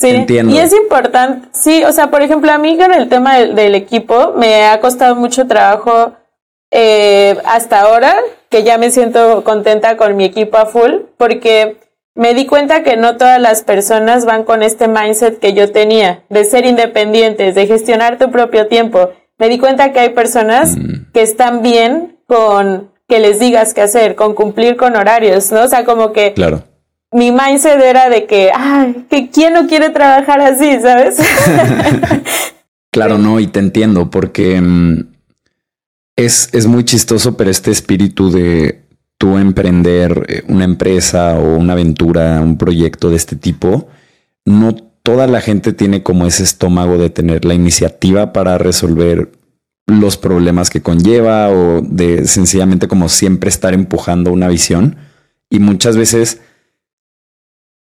[0.02, 0.54] Entiendo.
[0.54, 4.34] Y es importante, sí, o sea, por ejemplo, a mí con el tema del, equipo
[4.36, 6.12] me ha costado mucho trabajo
[6.70, 8.14] eh, hasta ahora,
[8.48, 11.78] que ya me siento contenta con mi equipo a full, porque
[12.14, 16.22] me di cuenta que no todas las personas van con este mindset que yo tenía,
[16.28, 19.10] de ser independientes, de gestionar tu propio tiempo.
[19.38, 21.12] Me di cuenta que hay personas mm.
[21.12, 25.62] que están bien con que les digas qué hacer, con cumplir con horarios, ¿no?
[25.62, 26.62] O sea, como que claro
[27.12, 28.50] mi mindset era de que,
[29.08, 31.18] que quién no quiere trabajar así, ¿sabes?
[32.90, 35.06] claro, no, y te entiendo, porque mm,
[36.16, 38.86] es, es muy chistoso, pero este espíritu de
[39.18, 43.88] tú emprender eh, una empresa o una aventura, un proyecto de este tipo,
[44.44, 49.30] no toda la gente tiene como ese estómago de tener la iniciativa para resolver
[49.86, 54.96] los problemas que conlleva o de sencillamente como siempre estar empujando una visión.
[55.48, 56.40] Y muchas veces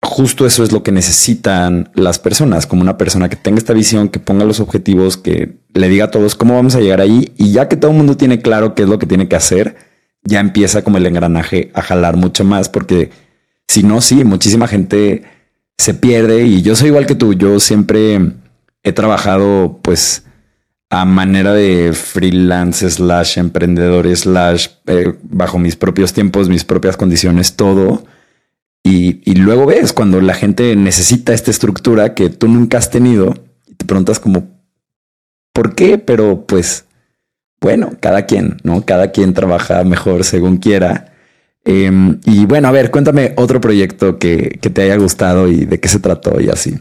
[0.07, 4.07] justo eso es lo que necesitan las personas, como una persona que tenga esta visión,
[4.07, 7.51] que ponga los objetivos, que le diga a todos cómo vamos a llegar ahí y
[7.51, 9.75] ya que todo el mundo tiene claro qué es lo que tiene que hacer,
[10.23, 13.11] ya empieza como el engranaje a jalar mucho más, porque
[13.67, 15.23] si no, sí, muchísima gente
[15.77, 18.31] se pierde y yo soy igual que tú, yo siempre
[18.83, 20.23] he trabajado pues
[20.89, 27.57] a manera de freelance slash emprendedor slash eh, bajo mis propios tiempos, mis propias condiciones,
[27.57, 28.05] todo
[28.89, 33.34] y, luego ves cuando la gente necesita esta estructura que tú nunca has tenido
[33.65, 34.47] y te preguntas como,
[35.54, 35.97] ¿por qué?
[35.97, 36.86] Pero pues,
[37.60, 38.86] bueno, cada quien, ¿no?
[38.86, 41.13] Cada quien trabaja mejor según quiera.
[41.65, 45.80] Em, y bueno, a ver, cuéntame otro proyecto que, que te haya gustado y de
[45.80, 46.76] qué se trató y así.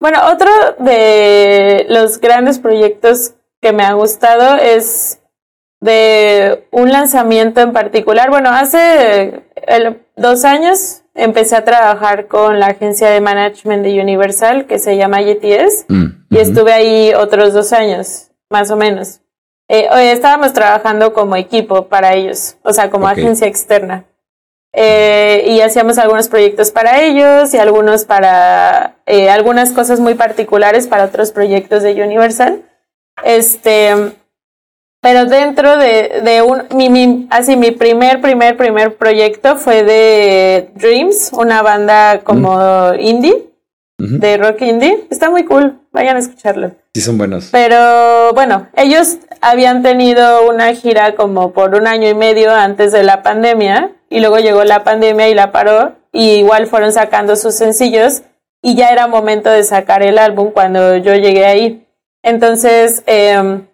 [0.00, 5.20] Bueno, otro de los grandes proyectos que me ha gustado es
[5.80, 8.30] de un lanzamiento en particular.
[8.30, 9.42] Bueno, hace
[10.16, 15.20] dos años empecé a trabajar con la agencia de management de Universal que se llama
[15.20, 19.20] mm, y estuve ahí otros dos años, más o menos.
[19.68, 24.04] Eh, estábamos trabajando como equipo para ellos, o sea, como agencia externa.
[24.76, 30.88] Eh, y hacíamos algunos proyectos para ellos y algunos para eh, algunas cosas muy particulares
[30.88, 32.62] para otros proyectos de Universal.
[33.22, 34.16] Este,
[35.04, 41.30] pero dentro de, de un, mi, así mi primer, primer, primer proyecto fue de Dreams,
[41.34, 43.50] una banda como indie,
[43.98, 45.04] de rock indie.
[45.10, 46.70] Está muy cool, vayan a escucharlo.
[46.94, 47.50] Sí, son buenos.
[47.52, 53.02] Pero bueno, ellos habían tenido una gira como por un año y medio antes de
[53.02, 57.54] la pandemia y luego llegó la pandemia y la paró y igual fueron sacando sus
[57.54, 58.22] sencillos
[58.62, 61.86] y ya era momento de sacar el álbum cuando yo llegué ahí.
[62.22, 63.66] Entonces, em,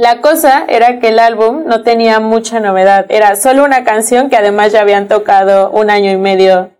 [0.00, 4.36] la cosa era que el álbum no tenía mucha novedad, era solo una canción que
[4.36, 6.70] además ya habían tocado un año y medio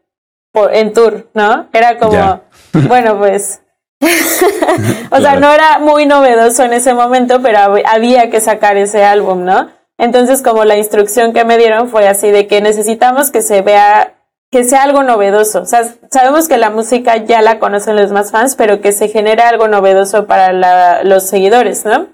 [0.53, 1.67] por, en tour, ¿no?
[1.75, 2.41] Era como,
[2.89, 3.61] bueno, pues
[5.11, 9.45] o sea, no era muy novedoso en ese momento, pero había que sacar ese álbum,
[9.45, 9.69] ¿no?
[9.99, 14.15] Entonces, como la instrucción que me dieron fue así de que necesitamos que se vea,
[14.51, 15.61] que sea algo novedoso.
[15.61, 19.09] O sea, sabemos que la música ya la conocen los más fans, pero que se
[19.09, 22.07] genere algo novedoso para los seguidores, ¿no?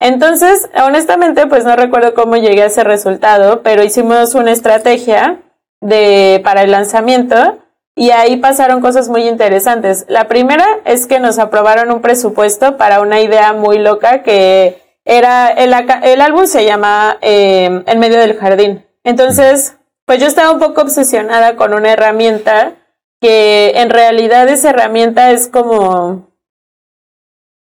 [0.00, 5.40] Entonces, honestamente, pues no recuerdo cómo llegué a ese resultado, pero hicimos una estrategia
[5.80, 7.58] de, para el lanzamiento
[7.94, 10.04] y ahí pasaron cosas muy interesantes.
[10.08, 15.48] La primera es que nos aprobaron un presupuesto para una idea muy loca que era,
[15.48, 18.84] el, el álbum se llama eh, En medio del jardín.
[19.04, 19.76] Entonces,
[20.06, 22.72] pues yo estaba un poco obsesionada con una herramienta
[23.20, 26.28] que en realidad esa herramienta es como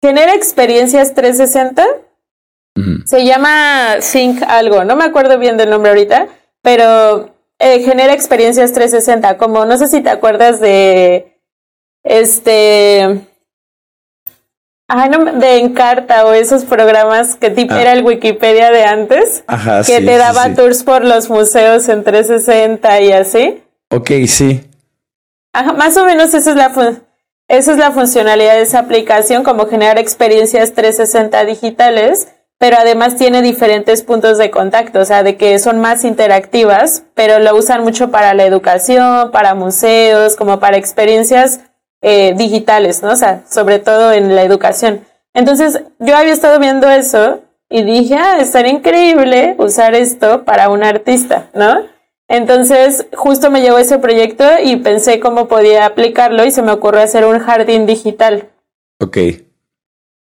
[0.02, 1.86] genera experiencias 360.
[3.06, 6.26] Se llama Think algo, no me acuerdo bien del nombre ahorita,
[6.60, 11.38] pero eh, genera experiencias 360, como no sé si te acuerdas de
[12.02, 13.28] este
[14.86, 17.80] Ay, no, de Encarta o esos programas que tipo ah.
[17.80, 19.42] era el Wikipedia de antes,
[19.86, 23.62] que te daba tours por los museos en 360 y así.
[23.90, 24.68] Ok, sí.
[25.54, 27.00] Ajá, más o menos esa es la
[27.48, 32.28] esa es la funcionalidad de esa aplicación, como generar experiencias 360 digitales
[32.64, 37.38] pero además tiene diferentes puntos de contacto, o sea, de que son más interactivas, pero
[37.38, 41.60] lo usan mucho para la educación, para museos, como para experiencias
[42.00, 43.10] eh, digitales, ¿no?
[43.10, 45.04] O sea, sobre todo en la educación.
[45.34, 50.84] Entonces, yo había estado viendo eso y dije, ah, estaría increíble usar esto para un
[50.84, 51.82] artista, ¿no?
[52.28, 57.02] Entonces, justo me llegó ese proyecto y pensé cómo podía aplicarlo y se me ocurrió
[57.02, 58.48] hacer un jardín digital.
[59.00, 59.18] Ok.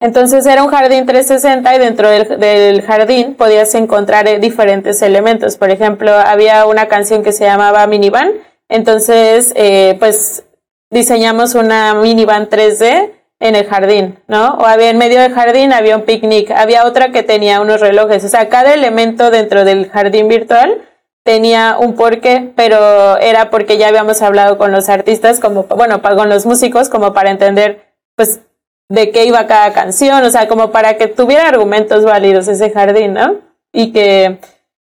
[0.02, 5.56] Entonces era un jardín 360 y dentro del, jardín podías encontrar eh, diferentes elementos.
[5.56, 8.32] Por ejemplo, había una canción que se llamaba Minivan.
[8.68, 10.44] Entonces, eh, pues
[10.90, 14.54] diseñamos una minivan 3D en el jardín, ¿no?
[14.54, 18.24] O había en medio del jardín había un picnic, había otra que tenía unos relojes.
[18.24, 20.82] O sea, cada elemento dentro del jardín virtual
[21.22, 26.28] tenía un porqué, pero era porque ya habíamos hablado con los artistas, como, bueno, con
[26.28, 28.40] los músicos, como para entender, pues,
[28.92, 33.14] de qué iba cada canción, o sea, como para que tuviera argumentos válidos ese jardín,
[33.14, 33.36] ¿no?
[33.72, 34.36] Y que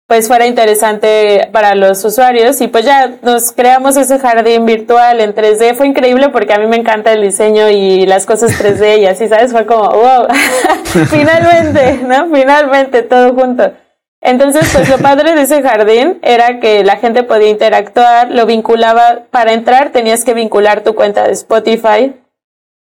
[0.07, 5.35] pues fuera interesante para los usuarios y pues ya nos creamos ese jardín virtual en
[5.35, 5.75] 3D.
[5.75, 9.27] Fue increíble porque a mí me encanta el diseño y las cosas 3D y así,
[9.27, 9.51] ¿sabes?
[9.51, 10.27] Fue como, wow,
[11.09, 12.29] finalmente, ¿no?
[12.33, 13.73] Finalmente, todo junto.
[14.21, 19.23] Entonces, pues lo padre de ese jardín era que la gente podía interactuar, lo vinculaba,
[19.31, 22.15] para entrar tenías que vincular tu cuenta de Spotify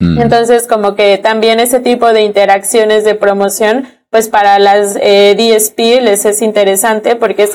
[0.00, 0.20] Mm.
[0.20, 6.02] Entonces, como que también ese tipo de interacciones de promoción, pues para las eh, DSP
[6.02, 7.48] les es interesante porque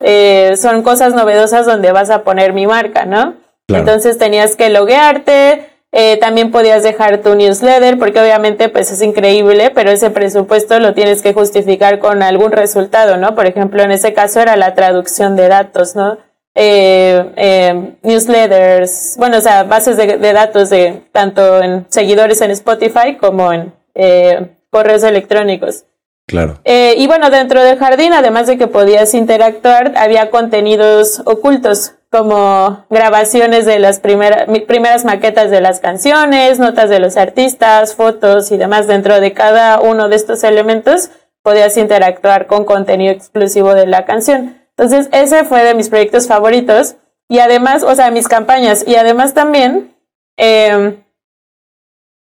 [0.00, 3.34] eh, son cosas novedosas donde vas a poner mi marca, ¿no?
[3.68, 9.70] Entonces tenías que loguearte, eh, también podías dejar tu newsletter, porque obviamente pues es increíble,
[9.74, 13.34] pero ese presupuesto lo tienes que justificar con algún resultado, ¿no?
[13.34, 16.18] Por ejemplo, en ese caso era la traducción de datos, ¿no?
[16.54, 23.16] Eh, eh, newsletters, bueno, o sea, bases de, datos de tanto en seguidores en Spotify
[23.18, 25.84] como en eh, correos electrónicos.
[26.26, 26.60] Claro.
[26.64, 33.66] y bueno, dentro del jardín, además de que podías interactuar, había contenidos ocultos como grabaciones
[33.66, 38.86] de las primeras, primeras maquetas de las canciones, notas de los artistas, fotos y demás.
[38.86, 41.10] Dentro de cada uno de estos elementos
[41.42, 44.59] podías interactuar con contenido exclusivo de la canción.
[44.80, 46.96] Entonces, ese fue de mis proyectos favoritos.
[47.28, 48.82] Y además, o sea, mis campañas.
[48.86, 49.94] Y además también,
[50.38, 51.04] em,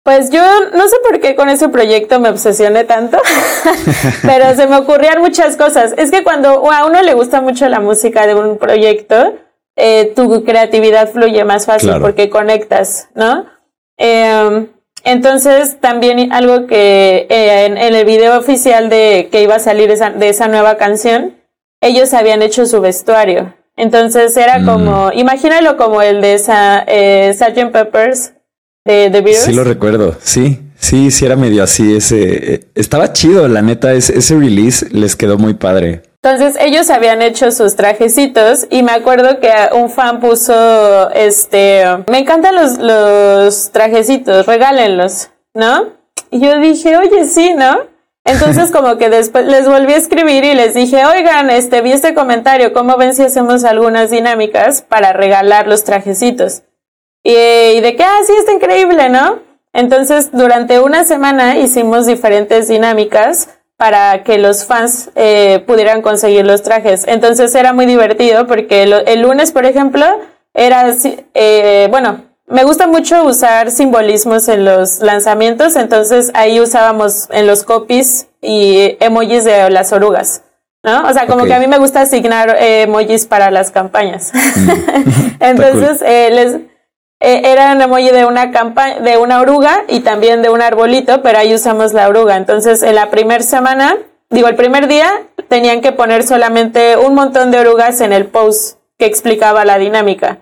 [0.03, 0.43] pues yo
[0.75, 3.19] no sé por qué con ese proyecto me obsesioné tanto,
[4.23, 5.95] pero se me ocurrían muchas cosas.
[5.97, 9.37] Es que cuando a uno le gusta mucho la música de un proyecto,
[9.77, 13.47] eh, tu creatividad fluye más fácil porque conectas, ¿no?
[13.97, 14.67] Em,
[15.05, 20.29] entonces, también algo que eh, en, el video oficial de que iba a salir de
[20.29, 21.38] esa nueva canción,
[21.81, 23.55] ellos habían hecho su vestuario.
[23.77, 24.67] Entonces era mm.
[24.67, 27.71] como, imagínalo como el de esa, eh, Sgt.
[27.73, 28.33] Peppers
[28.85, 29.45] de The Beatles.
[29.45, 33.93] Sí lo recuerdo, sí, sí, sí era medio así, ese, eh, estaba chido, la neta,
[33.93, 36.03] ese, ese release les quedó muy padre.
[36.21, 42.19] Entonces ellos habían hecho sus trajecitos y me acuerdo que un fan puso, este, me
[42.19, 45.93] encantan los, los trajecitos, regálenlos, ¿no?
[46.33, 47.83] Y yo dije, oye, sí, ¿no?
[48.29, 52.13] Entonces como que después les volví a escribir y les dije, oigan, este, vi este
[52.15, 56.63] comentario, ¿cómo ven si hacemos algunas dinámicas para regalar los trajecitos?
[57.23, 59.39] Y, de que, ah, sí, está increíble, ¿no?
[59.73, 66.63] Entonces durante una semana hicimos diferentes dinámicas para que los fans eh, pudieran conseguir los
[66.63, 67.07] trajes.
[67.07, 70.05] Entonces era muy divertido porque el lunes, por ejemplo,
[70.53, 70.93] era,
[71.35, 77.63] eh, bueno, me gusta mucho usar simbolismos en los lanzamientos, entonces ahí usábamos en los
[77.63, 80.43] copies y emojis de las orugas.
[80.83, 81.09] ¿No?
[81.09, 84.33] O sea, como que a mí me gusta asignar eh, emojis para las campañas.
[84.33, 84.71] Mm.
[85.41, 86.55] entonces, eh, les,
[87.21, 91.21] eh, era un emoji de una campaña, de una oruga y también de un arbolito,
[91.21, 92.37] pero ahí usamos la oruga.
[92.37, 93.97] Entonces, en la primera semana,
[94.31, 95.11] digo, el primer día,
[95.49, 100.39] tenían que poner solamente un montón de orugas en el post que explicaba la dinámica.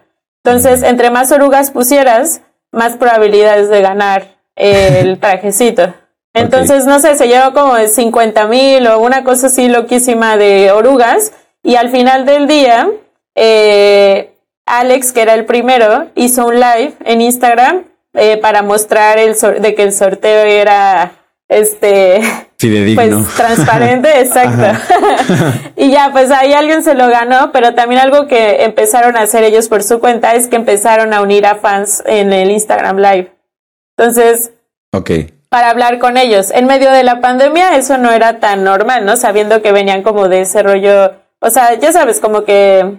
[0.47, 2.41] Entonces, entre más orugas pusieras,
[2.71, 5.93] más probabilidades de ganar el trajecito.
[6.35, 10.71] Entonces, no sé, se llevó como de 50 mil o una cosa así loquísima de
[10.71, 11.33] orugas.
[11.65, 12.89] Y al final del día,
[13.35, 14.37] eh,
[14.67, 17.83] Alex, que era el primero, hizo un live en Instagram
[18.15, 21.11] eh, para mostrar el de que el sorteo era
[21.49, 22.21] este
[22.59, 23.23] Fidedigno.
[23.25, 24.79] Pues transparente, exacto.
[25.77, 29.45] y ya, pues ahí alguien se lo ganó, pero también algo que empezaron a hacer
[29.45, 33.33] ellos por su cuenta es que empezaron a unir a fans en el Instagram Live.
[33.97, 34.53] Entonces,
[34.93, 35.33] okay.
[35.49, 36.51] para hablar con ellos.
[36.51, 39.17] En medio de la pandemia eso no era tan normal, ¿no?
[39.17, 42.99] Sabiendo que venían como de ese rollo, o sea, ya sabes, como que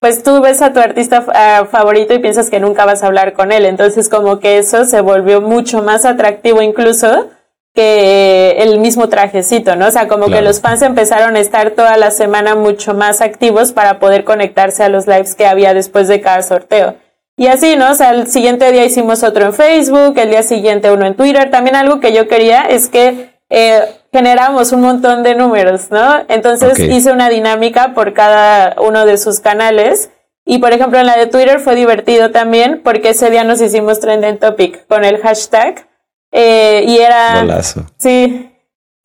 [0.00, 3.32] pues tú ves a tu artista ah, favorito y piensas que nunca vas a hablar
[3.32, 3.64] con él.
[3.64, 7.30] Entonces como que eso se volvió mucho más atractivo incluso
[7.74, 9.88] que el mismo trajecito, ¿no?
[9.88, 13.72] O sea, como que los fans empezaron a estar toda la semana mucho más activos
[13.72, 16.94] para poder conectarse a los lives que había después de cada sorteo.
[17.36, 17.90] Y así, ¿no?
[17.90, 21.50] O sea, el siguiente día hicimos otro en Facebook, el día siguiente uno en Twitter.
[21.50, 26.24] También algo que yo quería es que eh, generamos un montón de números, ¿no?
[26.28, 30.10] Entonces hice una dinámica por cada uno de sus canales.
[30.44, 33.98] Y por ejemplo, en la de Twitter fue divertido también porque ese día nos hicimos
[33.98, 35.88] trending topic con el hashtag
[36.34, 37.62] eh, y era...
[37.96, 38.50] Sí,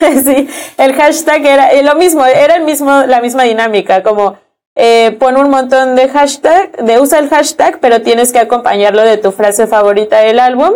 [0.00, 4.36] sí, el hashtag era lo mismo, era el mismo, la misma dinámica, como
[4.74, 9.16] eh, pon un montón de hashtag, de usa el hashtag, pero tienes que acompañarlo de
[9.16, 10.72] tu frase favorita del álbum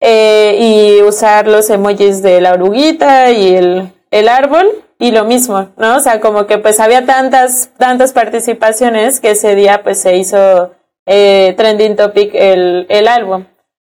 [0.00, 4.66] eh, y usar los emojis de la oruguita y el, el árbol
[4.98, 5.96] y lo mismo, ¿no?
[5.96, 10.72] O sea, como que pues había tantas, tantas participaciones que ese día pues se hizo
[11.04, 13.44] eh, trending topic el, el álbum.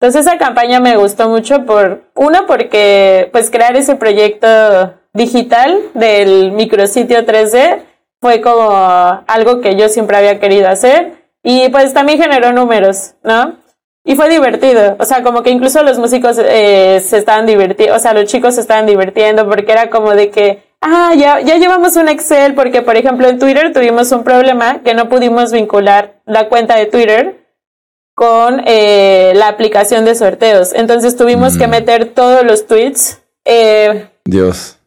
[0.06, 6.52] Entonces esa campaña me gustó mucho por, uno, porque pues crear ese proyecto digital del
[6.52, 7.80] micrositio 3D
[8.22, 8.70] fue como
[9.26, 13.56] algo que yo siempre había querido hacer y pues también generó números, ¿no?
[14.04, 18.00] Y fue divertido, o sea, como que incluso los músicos eh, se estaban divirtiendo, o
[18.00, 21.96] sea, los chicos se estaban divirtiendo porque era como de que, ah, ya, ya llevamos
[21.96, 26.48] un Excel porque, por ejemplo, en Twitter tuvimos un problema que no pudimos vincular la
[26.48, 27.45] cuenta de Twitter
[28.16, 30.74] con eh, la aplicación de sorteos.
[30.74, 31.70] Entonces tuvimos que mm.
[31.70, 33.20] meter todos los tweets.
[33.44, 34.80] Eh, Dios.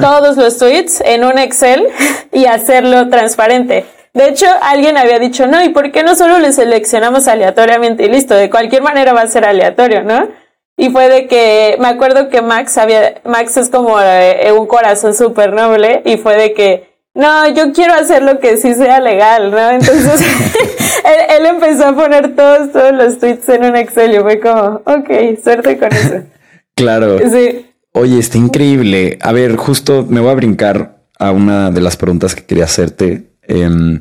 [0.00, 1.86] todos los tweets en un Excel
[2.32, 3.84] y hacerlo transparente.
[4.12, 8.08] De hecho, alguien había dicho, no, ¿y por qué no solo le seleccionamos aleatoriamente y
[8.08, 8.34] listo?
[8.34, 10.28] De cualquier manera va a ser aleatorio, ¿no?
[10.76, 15.14] Y fue de que, me acuerdo que Max había, Max es como eh, un corazón
[15.14, 19.50] súper noble y fue de que, no, yo quiero hacer lo que sí sea legal,
[19.50, 19.70] ¿no?
[19.70, 20.20] Entonces
[21.38, 25.10] él, empezó a poner todos, todos los tweets en un Excel y fue como, ok,
[25.42, 26.22] suerte con eso.
[26.74, 27.18] claro.
[27.30, 27.66] Sí.
[27.92, 29.18] Oye, está increíble.
[29.20, 33.32] A ver, justo me voy a brincar a una de las preguntas que quería hacerte.
[33.42, 33.98] Em,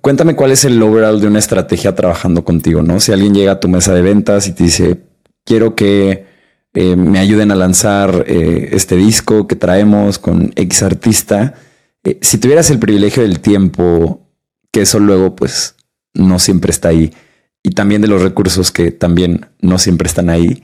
[0.00, 2.98] cuéntame cuál es el overall de una estrategia trabajando contigo, ¿no?
[2.98, 5.02] Si alguien llega a tu mesa de ventas y te dice,
[5.44, 6.24] quiero que
[6.72, 11.54] eh, me ayuden a lanzar eh, este disco que traemos con X artista,
[12.04, 14.20] eh, si tuvieras el privilegio del tiempo,
[14.70, 15.76] que eso luego pues
[16.14, 17.12] no siempre está ahí,
[17.62, 20.62] y también de los recursos que también no siempre están ahí,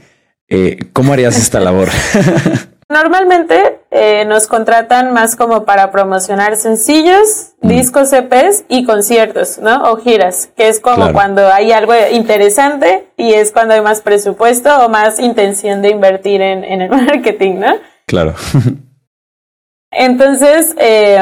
[0.49, 1.89] eh, ¿cómo harías esta labor?
[2.91, 7.68] Normalmente eh, nos contratan más como para promocionar sencillos, mm.
[7.68, 9.93] discos EPs y conciertos, ¿no?
[9.93, 14.74] O giras, que es como cuando hay algo interesante y es cuando hay más presupuesto
[14.84, 17.74] o más intención de invertir en, en el marketing, ¿no?
[18.07, 18.34] Claro.
[19.91, 21.18] Entonces, eh,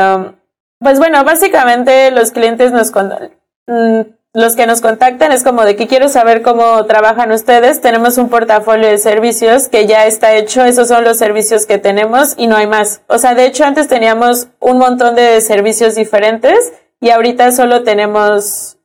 [0.79, 4.01] pues bueno, básicamente los clientes nos mm,
[4.35, 7.81] los que nos contactan es como de que quiero saber cómo trabajan ustedes.
[7.81, 10.63] Tenemos un portafolio de servicios que ya está hecho.
[10.63, 13.01] Esos son los servicios que tenemos y no hay más.
[13.07, 18.77] O sea, de hecho antes teníamos un montón de servicios diferentes y ahorita solo tenemos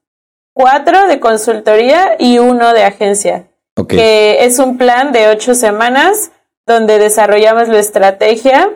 [0.53, 3.47] cuatro de consultoría y uno de agencia.
[3.89, 6.31] Que es un plan de ocho semanas
[6.65, 8.69] donde desarrollamos la estrategia,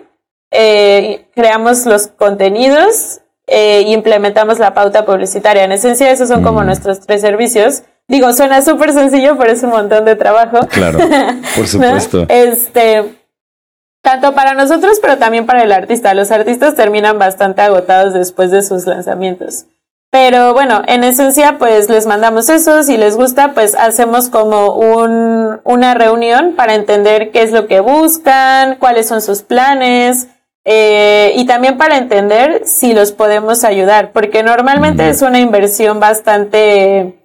[0.51, 5.63] eh, creamos los contenidos e implementamos la pauta publicitaria.
[5.63, 6.65] En esencia, esos son como mm.
[6.65, 7.83] nuestros tres servicios.
[8.07, 10.59] Digo, suena súper sencillo, pero es un montón de trabajo.
[10.69, 10.99] Claro,
[11.55, 12.25] por supuesto.
[12.29, 13.15] Este,
[14.01, 16.13] tanto para nosotros, pero también para el artista.
[16.13, 19.65] Los artistas terminan bastante agotados después de sus lanzamientos.
[20.11, 22.83] Pero bueno, en esencia, pues les mandamos eso.
[22.83, 27.81] Si les gusta, pues hacemos como un, una reunión para entender qué es lo que
[27.81, 30.27] buscan, cuáles son sus planes.
[30.67, 37.19] Eh, y también para entender si los podemos ayudar, porque normalmente es una inversión bastante,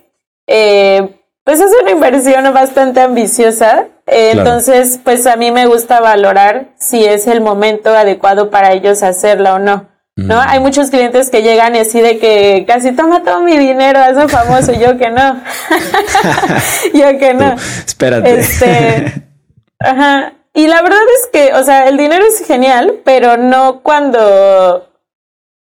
[0.47, 1.09] eh,
[1.43, 3.87] pues es una inversión bastante ambiciosa.
[4.07, 9.03] Eh, entonces, pues a mí me gusta valorar si es el momento adecuado para ellos
[9.03, 9.89] hacerla o no.
[10.17, 10.39] ¿no?
[10.39, 14.29] Hay muchos clientes que llegan y así de que casi toma todo mi dinero, hazlo
[14.29, 15.41] famoso, yo que no.
[16.93, 17.57] yo que no.
[17.87, 18.39] espérate.
[18.39, 19.23] Este,
[19.79, 20.35] ajá.
[20.55, 24.89] Y la verdad es que, o sea, el dinero es genial, pero no cuando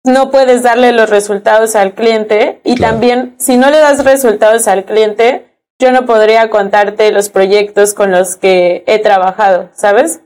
[0.04, 2.60] no puedes darle los resultados al cliente.
[2.64, 5.46] Y también, si no le das resultados al cliente,
[5.78, 10.20] yo no podría contarte los proyectos con los que he trabajado, ¿sabes?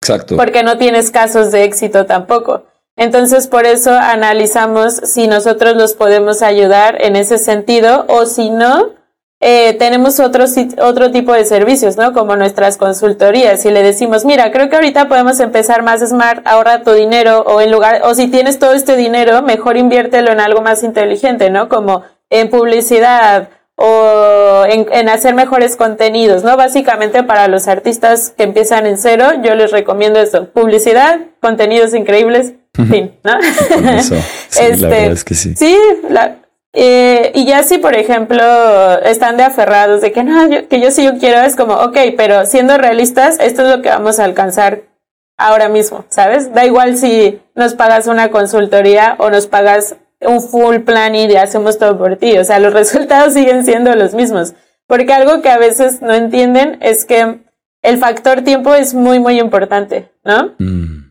[0.00, 0.36] Exacto.
[0.36, 2.64] Porque no tienes casos de éxito tampoco.
[2.96, 8.94] Entonces, por eso analizamos si nosotros los podemos ayudar en ese sentido o si no,
[9.40, 10.46] eh, tenemos otro,
[10.82, 12.12] otro tipo de servicios, ¿no?
[12.12, 13.62] Como nuestras consultorías.
[13.62, 17.60] Si le decimos, mira, creo que ahorita podemos empezar más smart, ahorra tu dinero, o
[17.60, 21.68] en lugar, o si tienes todo este dinero, mejor inviértelo en algo más inteligente, ¿no?
[21.68, 26.56] Como en publicidad o en, en hacer mejores contenidos, ¿no?
[26.56, 32.54] Básicamente para los artistas que empiezan en cero, yo les recomiendo eso, publicidad, contenidos increíbles,
[32.90, 33.38] fin, ¿no?
[33.92, 34.16] Eso.
[34.48, 35.54] Sí, la verdad este, es que sí.
[35.54, 35.78] Sí,
[36.08, 36.38] la,
[36.72, 38.42] eh, y ya si, por ejemplo,
[39.00, 42.44] están de aferrados de que no, que yo sí yo quiero, es como, ok, pero
[42.46, 44.82] siendo realistas, esto es lo que vamos a alcanzar
[45.36, 46.52] ahora mismo, ¿sabes?
[46.52, 51.78] Da igual si nos pagas una consultoría o nos pagas un full plan y hacemos
[51.78, 54.54] todo por ti, o sea, los resultados siguen siendo los mismos.
[54.86, 57.40] Porque algo que a veces no entienden es que
[57.82, 60.54] el factor tiempo es muy, muy importante, ¿no?
[60.58, 61.07] Mm.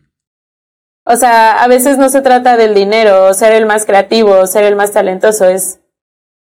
[1.10, 4.46] O sea, a veces no se trata del dinero, o ser el más creativo, o
[4.46, 5.80] ser el más talentoso, es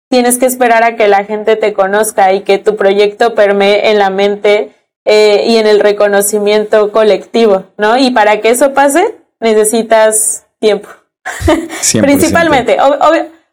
[0.09, 3.99] tienes que esperar a que la gente te conozca y que tu proyecto permee en
[3.99, 7.97] la mente eh, y en el reconocimiento colectivo, ¿no?
[7.97, 10.89] Y para que eso pase, necesitas tiempo.
[12.01, 12.77] Principalmente.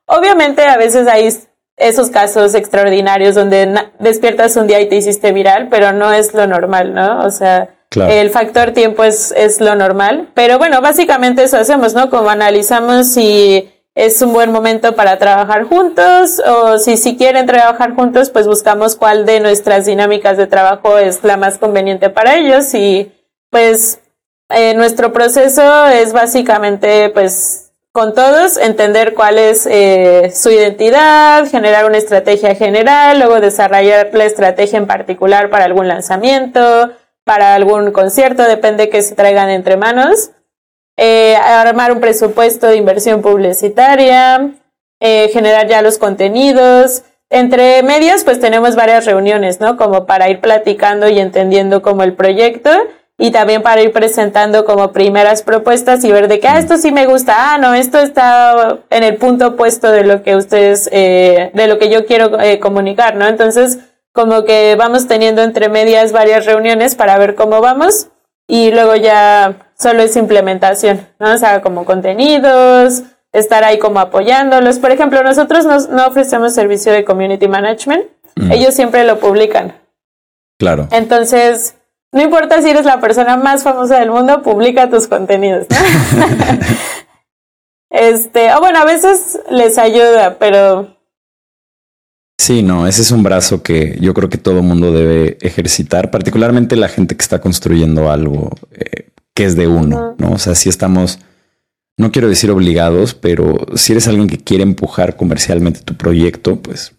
[0.07, 1.33] obviamente a veces hay
[1.77, 6.49] esos casos extraordinarios donde despiertas un día y te hiciste viral, pero no es lo
[6.49, 7.25] normal, ¿no?
[7.25, 12.11] O sea, el factor tiempo es, es lo normal, pero bueno, básicamente eso hacemos, ¿no?
[12.11, 17.95] Como analizamos si es un buen momento para trabajar juntos o si si quieren trabajar
[17.95, 22.75] juntos, pues buscamos cuál de nuestras dinámicas de trabajo es la más conveniente para ellos
[22.75, 23.11] y
[23.51, 24.01] pues
[24.51, 31.87] eh, nuestro proceso es básicamente pues con todos entender cuál es eh, su identidad, generar
[31.87, 36.93] una estrategia general, luego desarrollar la estrategia en particular para algún lanzamiento,
[37.27, 40.31] para algún concierto, depende que se traigan entre manos.
[40.97, 44.53] Eh, armar un presupuesto de inversión publicitaria,
[45.01, 47.03] eh, generar ya los contenidos.
[47.29, 49.77] Entre medios, pues tenemos varias reuniones, ¿no?
[49.77, 52.71] Como para ir platicando y entendiendo como el proyecto
[53.19, 56.93] y también para ir presentando como primeras propuestas y ver de que, ah, esto sí
[56.93, 61.51] me gusta, ah, no, esto está en el punto opuesto de lo que ustedes, eh,
[61.55, 63.27] de lo que yo quiero comunicar, ¿no?
[63.27, 63.81] Entonces,
[64.17, 68.09] como que vamos teniendo entre medias varias reuniones para ver cómo vamos
[68.49, 71.35] y luego ya solo es implementación, ¿no?
[71.35, 73.03] O sea, como contenidos,
[73.33, 74.79] estar ahí como apoyándolos.
[74.79, 78.07] Por ejemplo, nosotros no, ofrecemos servicio de community management,
[78.51, 79.75] ellos siempre lo publican.
[80.59, 80.89] Claro.
[80.93, 81.77] Entonces,
[82.11, 85.67] no importa si eres la persona más famosa del mundo, publica tus contenidos.
[87.91, 90.96] este, o bueno, a veces les ayuda, pero
[92.39, 96.77] Sí, no, ese es un brazo que yo creo que todo mundo debe ejercitar, particularmente
[96.77, 100.33] la gente que está construyendo algo eh, que es de uno, ¿no?
[100.33, 101.19] O sea, si estamos,
[101.99, 106.95] no quiero decir obligados, pero si eres alguien que quiere empujar comercialmente tu proyecto, pues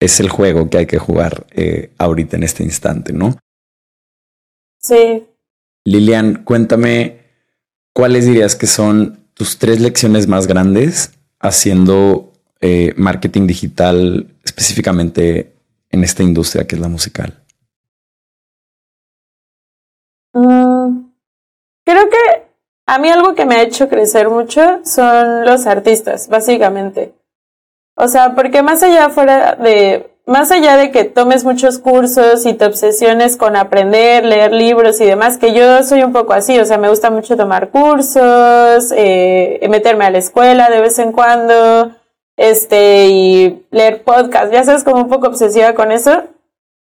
[0.00, 3.36] es el juego que hay que jugar eh, ahorita en este instante, ¿no?
[4.80, 5.26] Sí.
[5.84, 7.20] Lilian, cuéntame,
[7.94, 12.27] ¿cuáles dirías que son tus tres lecciones más grandes haciendo
[12.60, 15.54] eh, marketing digital específicamente
[15.90, 17.42] en esta industria que es la musical?
[20.32, 21.10] Mm,
[21.84, 22.48] creo que
[22.86, 27.14] a mí algo que me ha hecho crecer mucho son los artistas, básicamente.
[27.96, 32.54] O sea, porque más allá fuera de, más allá de que tomes muchos cursos y
[32.54, 36.64] te obsesiones con aprender, leer libros y demás, que yo soy un poco así, o
[36.64, 41.92] sea, me gusta mucho tomar cursos, eh, meterme a la escuela de vez en cuando,
[42.38, 46.22] este, y leer podcast, ya sabes, como un poco obsesiva con eso,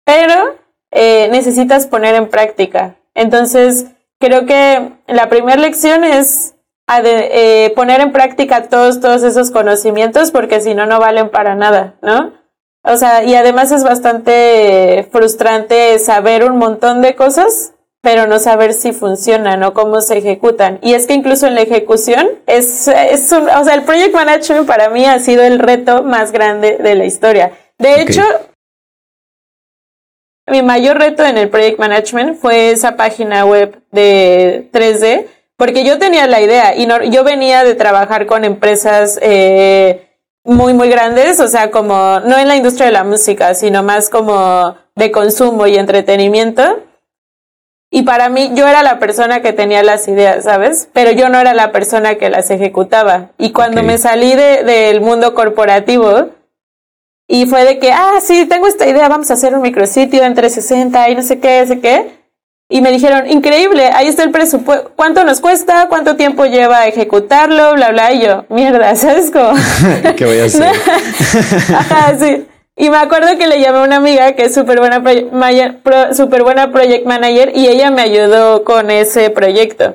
[0.04, 0.56] pero
[0.90, 2.96] eh, necesitas poner en práctica.
[3.14, 3.86] Entonces,
[4.18, 6.56] creo que la primera lección es
[7.04, 11.94] eh, poner en práctica todos, todos esos conocimientos, porque si no, no valen para nada,
[12.02, 12.32] ¿no?
[12.82, 17.72] O sea, y además es bastante frustrante saber un montón de cosas,
[18.06, 20.78] pero no saber si funcionan o cómo se ejecutan.
[20.80, 24.64] Y es que incluso en la ejecución es, es un, o sea, el project management
[24.64, 27.50] para mí ha sido el reto más grande de la historia.
[27.78, 28.22] De hecho,
[30.46, 35.26] mi mayor reto en el project management fue esa página web de 3D,
[35.56, 40.06] porque yo tenía la idea y no, yo venía de trabajar con empresas eh,
[40.44, 44.08] muy, muy grandes, o sea, como no en la industria de la música, sino más
[44.10, 46.85] como de consumo y entretenimiento.
[47.90, 50.88] Y para mí, yo era la persona que tenía las ideas, ¿sabes?
[50.92, 53.30] Pero yo no era la persona que las ejecutaba.
[53.38, 56.30] Y cuando me salí de, del mundo corporativo,
[57.28, 60.34] y fue de que, ah, sí, tengo esta idea, vamos a hacer un micrositio en
[60.34, 62.16] 360 y no sé qué, no sé qué.
[62.68, 65.86] Y me dijeron, increíble, ahí está el presupuesto, ¿cuánto nos cuesta?
[65.88, 67.74] ¿Cuánto tiempo lleva a ejecutarlo?
[67.74, 68.12] Bla, bla.
[68.12, 69.54] Y yo, mierda, ¿sabes cómo?
[70.16, 70.72] ¿Qué voy a hacer?
[71.74, 72.46] Ajá, sí.
[72.76, 75.02] Y me acuerdo que le llamé a una amiga que es súper buena,
[76.14, 79.94] super buena project manager y ella me ayudó con ese proyecto.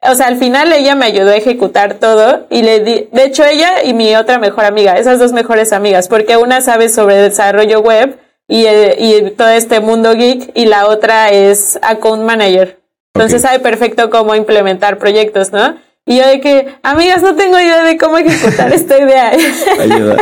[0.00, 3.44] O sea, al final ella me ayudó a ejecutar todo y le di, de hecho
[3.44, 7.80] ella y mi otra mejor amiga, esas dos mejores amigas, porque una sabe sobre desarrollo
[7.80, 8.18] web
[8.48, 12.80] y, eh, y todo este mundo geek y la otra es account manager.
[13.14, 15.76] Entonces sabe perfecto cómo implementar proyectos, ¿no?
[16.04, 19.30] Y yo de que, amigas, no tengo idea de cómo ejecutar esta idea.
[19.80, 20.16] Ayuda.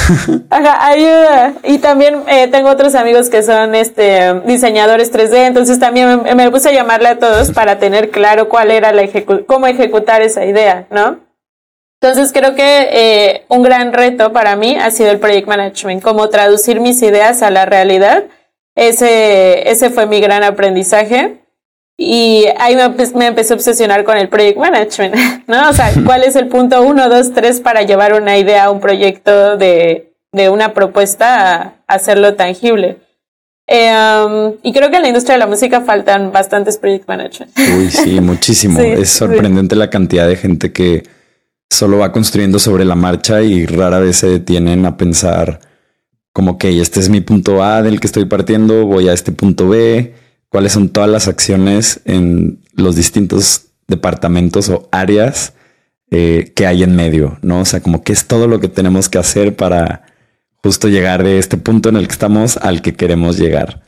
[0.50, 1.54] Ajá, ayuda.
[1.64, 6.68] Y también eh, tengo otros amigos que son este diseñadores 3D, entonces también me, puse
[6.68, 9.08] a llamarle a todos para tener claro cuál era la
[9.46, 11.20] cómo ejecutar esa idea, ¿no?
[12.00, 16.28] Entonces creo que eh, un gran reto para mí ha sido el project management, cómo
[16.28, 18.24] traducir mis ideas a la realidad.
[18.74, 21.41] Ese, ese fue mi gran aprendizaje.
[21.96, 25.14] Y ahí me, empecé a obsesionar con el project management,
[25.46, 25.68] ¿no?
[25.68, 29.56] O sea, ¿cuál es el punto uno, dos, tres para llevar una idea un proyecto
[29.56, 32.98] de, de una propuesta a hacerlo tangible?
[33.68, 33.90] Eh,
[34.26, 37.52] um, y creo que en la industria de la música faltan bastantes project management.
[37.58, 38.80] Uy, sí, muchísimo.
[38.80, 41.04] es sorprendente la cantidad de gente que
[41.70, 45.60] solo va construyendo sobre la marcha y rara vez se detienen a pensar
[46.32, 49.68] como que este es mi punto A del que estoy partiendo, voy a este punto
[49.68, 50.14] B
[50.52, 55.54] cuáles son todas las acciones en los distintos departamentos o áreas
[56.10, 57.60] eh, que hay en medio, ¿no?
[57.60, 60.02] O sea, como qué es todo lo que tenemos que hacer para
[60.62, 63.80] justo llegar de este punto en el que estamos al que queremos llegar.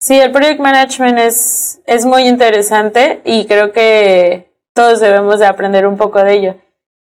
[0.00, 5.86] Sí, el project management es, es muy interesante y creo que todos debemos de aprender
[5.86, 6.56] un poco de ello.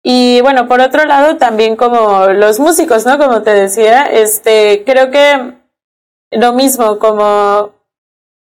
[0.02, 3.18] Y bueno, por otro lado, también como los músicos, ¿no?
[3.18, 5.54] Como te decía, este, creo que
[6.30, 7.75] lo mismo, como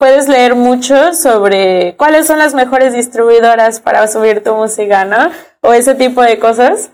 [0.02, 5.30] puedes leer mucho sobre cuáles son las mejores distribuidoras para subir tu música, ¿no?
[5.62, 6.90] O ese tipo de cosas.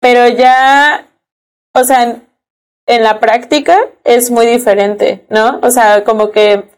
[0.00, 1.08] Pero ya,
[1.74, 2.26] o sea, en,
[2.86, 5.60] en la práctica es muy diferente, ¿no?
[5.62, 6.70] O sea, como que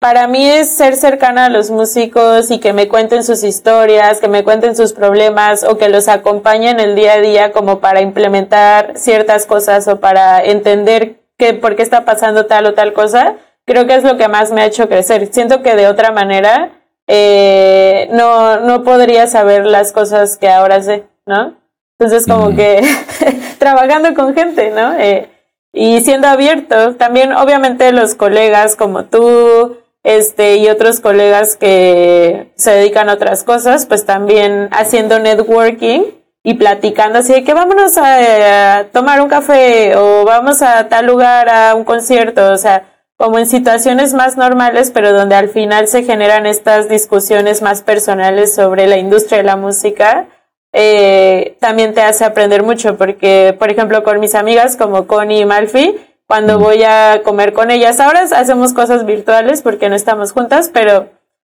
[0.00, 4.28] para mí es ser cercana a los músicos y que me cuenten sus historias, que
[4.28, 8.94] me cuenten sus problemas o que los acompañen el día a día como para implementar
[8.96, 13.36] ciertas cosas o para entender qué, por qué está pasando tal o tal cosa
[13.66, 15.28] creo que es lo que más me ha hecho crecer.
[15.32, 16.70] Siento que de otra manera
[17.06, 21.54] eh, no, no podría saber las cosas que ahora sé, ¿no?
[21.98, 22.82] Entonces como que
[23.58, 24.94] trabajando con gente, ¿no?
[24.94, 25.28] Eh,
[25.72, 32.72] y siendo abierto, también obviamente los colegas como tú, este, y otros colegas que se
[32.72, 36.02] dedican a otras cosas, pues también haciendo networking
[36.42, 41.06] y platicando así de que vámonos a, a tomar un café o vamos a tal
[41.06, 42.91] lugar a un concierto, o sea,
[43.22, 48.52] como en situaciones más normales, pero donde al final se generan estas discusiones más personales
[48.52, 50.26] sobre la industria de la música,
[50.72, 55.44] eh, también te hace aprender mucho, porque, por ejemplo, con mis amigas como Connie y
[55.44, 60.68] Malfi, cuando voy a comer con ellas, ahora hacemos cosas virtuales porque no estamos juntas,
[60.74, 61.08] pero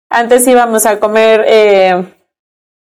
[0.10, 2.04] antes íbamos a comer eh,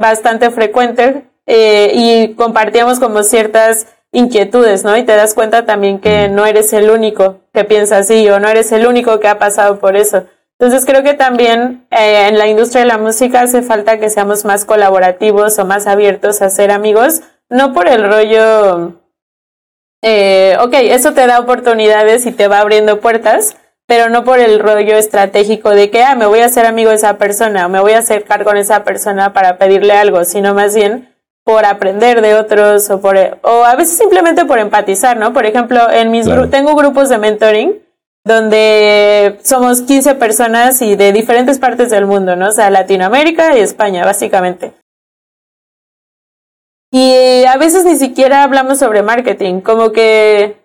[0.00, 4.96] bastante frecuente eh, y compartíamos como ciertas inquietudes, ¿no?
[4.96, 8.48] Y te das cuenta también que no eres el único que piensa así o no
[8.48, 10.26] eres el único que ha pasado por eso.
[10.58, 14.44] Entonces creo que también eh, en la industria de la música hace falta que seamos
[14.44, 19.00] más colaborativos o más abiertos a ser amigos, no por el rollo,
[20.02, 24.58] eh, ok, eso te da oportunidades y te va abriendo puertas, pero no por el
[24.58, 27.80] rollo estratégico de que, ah, me voy a hacer amigo de esa persona o me
[27.80, 31.13] voy a acercar con esa persona para pedirle algo, sino más bien
[31.44, 35.32] por aprender de otros o por o a veces simplemente por empatizar, ¿no?
[35.32, 37.84] Por ejemplo, en mis tengo grupos de mentoring
[38.24, 42.48] donde somos 15 personas y de diferentes partes del mundo, ¿no?
[42.48, 44.72] O sea, Latinoamérica y España, básicamente.
[46.90, 50.56] Y a veces ni siquiera hablamos sobre marketing, como que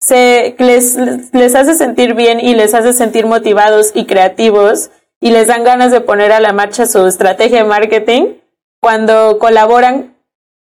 [0.00, 0.96] se les,
[1.32, 4.90] les hace sentir bien y les hace sentir motivados y creativos
[5.20, 8.34] y les dan ganas de poner a la marcha su estrategia de marketing
[8.82, 10.16] cuando colaboran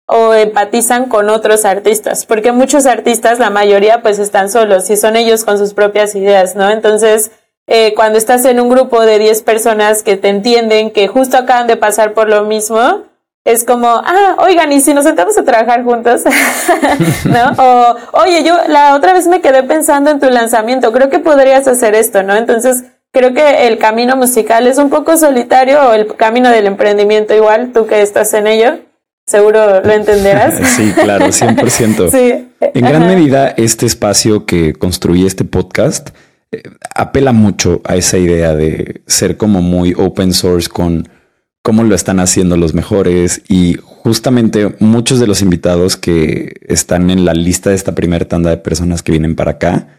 [0.07, 5.15] o empatizan con otros artistas, porque muchos artistas, la mayoría, pues están solos y son
[5.15, 6.67] ellos con sus propias ideas, ¿no?
[6.69, 7.29] Entonces,
[7.67, 11.67] eh, cuando estás en un grupo de 10 personas que te entienden, que justo acaban
[11.67, 13.03] de pasar por lo mismo,
[13.43, 16.23] es como, ah, oigan, ¿y si nos sentamos a trabajar juntos?
[17.25, 17.63] ¿No?
[17.63, 21.67] O, oye, yo la otra vez me quedé pensando en tu lanzamiento, creo que podrías
[21.67, 22.35] hacer esto, ¿no?
[22.35, 27.33] Entonces, creo que el camino musical es un poco solitario o el camino del emprendimiento
[27.35, 28.79] igual, tú que estás en ello,
[29.25, 30.55] seguro lo entenderás.
[30.75, 32.11] sí, claro, 100%.
[32.11, 32.47] sí.
[32.59, 36.09] En gran medida, este espacio que construí este podcast
[36.51, 36.63] eh,
[36.95, 41.09] apela mucho a esa idea de ser como muy open source con
[41.61, 47.25] cómo lo están haciendo los mejores y justamente muchos de los invitados que están en
[47.25, 49.96] la lista de esta primera tanda de personas que vienen para acá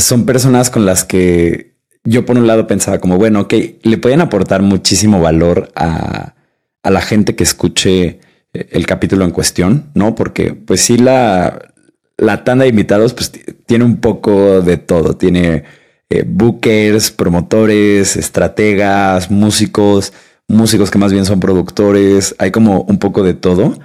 [0.00, 1.74] son personas con las que
[2.04, 6.34] yo por un lado pensaba como, bueno, ok, le pueden aportar muchísimo valor a,
[6.82, 8.20] a la gente que escuche
[8.52, 10.14] eh, el capítulo en cuestión, ¿no?
[10.14, 11.72] Porque pues sí, la,
[12.16, 13.32] la tanda de invitados pues
[13.66, 15.64] tiene un poco de todo, tiene
[16.08, 20.12] eh, bookers, promotores, estrategas, músicos,
[20.48, 23.78] músicos que más bien son productores, hay como un poco de todo.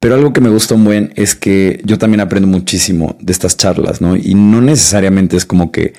[0.00, 3.56] Pero algo que me gusta un buen es que yo también aprendo muchísimo de estas
[3.56, 4.16] charlas, ¿no?
[4.16, 5.94] Y no necesariamente es como que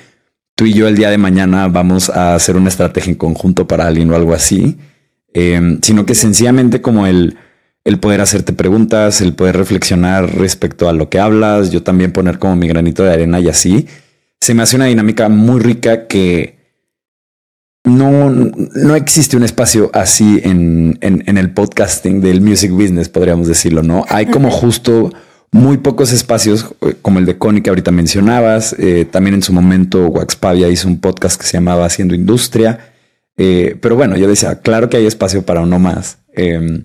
[0.54, 3.86] tú y yo el día de mañana vamos a hacer una estrategia en conjunto para
[3.86, 4.78] alguien o algo así,
[5.34, 7.36] Em, sino que sencillamente como el,
[7.84, 12.38] el poder hacerte preguntas, el poder reflexionar respecto a lo que hablas, yo también poner
[12.38, 13.86] como mi granito de arena y así,
[14.40, 16.57] se me hace una dinámica muy rica que
[17.88, 23.82] no, no existe un espacio así en, en, el podcasting del music business, podríamos decirlo,
[23.82, 24.04] ¿no?
[24.08, 25.10] Hay como justo
[25.50, 28.74] muy pocos espacios eh, como el de Connie que ahorita mencionabas.
[28.78, 32.92] Eh, también en su momento Waxpavia hizo un podcast que se llamaba Haciendo Industria.
[33.36, 36.18] Eh, pero bueno, yo decía, claro que hay espacio para uno más.
[36.34, 36.82] Em,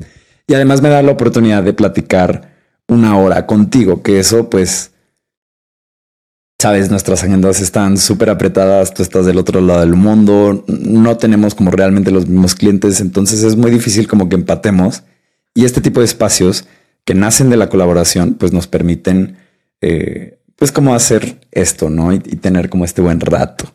[0.48, 2.54] y además me da la oportunidad de platicar
[2.88, 4.93] una hora contigo, que eso pues,
[6.60, 11.56] sabes, nuestras agendas están súper apretadas, tú estás del otro lado del mundo, no tenemos
[11.56, 15.04] como realmente los mismos clientes, entonces es muy difícil como que empatemos.
[15.54, 16.66] Y este tipo de espacios
[17.06, 19.38] que nacen de la colaboración, pues nos permiten,
[19.82, 22.14] eh, pues como hacer esto, ¿no?
[22.14, 23.66] Y, tener como este buen rato.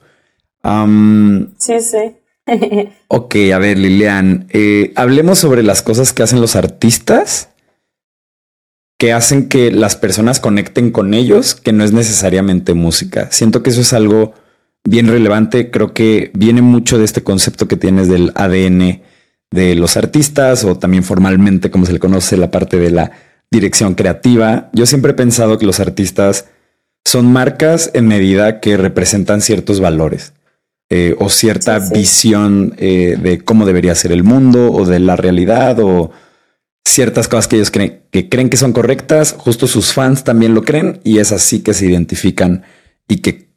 [1.58, 2.16] sí, sí.
[3.08, 7.50] ok, a ver, Lilian, eh, hablemos sobre las cosas que hacen los artistas
[8.98, 13.28] que hacen que las personas conecten con ellos, que no es necesariamente música.
[13.30, 14.34] Siento que eso es algo
[14.84, 15.70] bien relevante.
[15.70, 19.02] Creo que viene mucho de este concepto que tienes del ADN
[19.50, 23.12] de los artistas o también formalmente, como se le conoce, la parte de la
[23.50, 24.68] dirección creativa.
[24.72, 26.46] Yo siempre he pensado que los artistas
[27.04, 30.34] son marcas en medida que representan ciertos valores.
[30.90, 35.78] Eh, o cierta visión eh, de cómo debería ser el mundo o de la realidad
[35.80, 36.10] o
[36.88, 40.62] ciertas cosas que ellos creen que creen que son correctas, justo sus fans también lo
[40.62, 42.64] creen y es así que se identifican
[43.06, 43.48] y que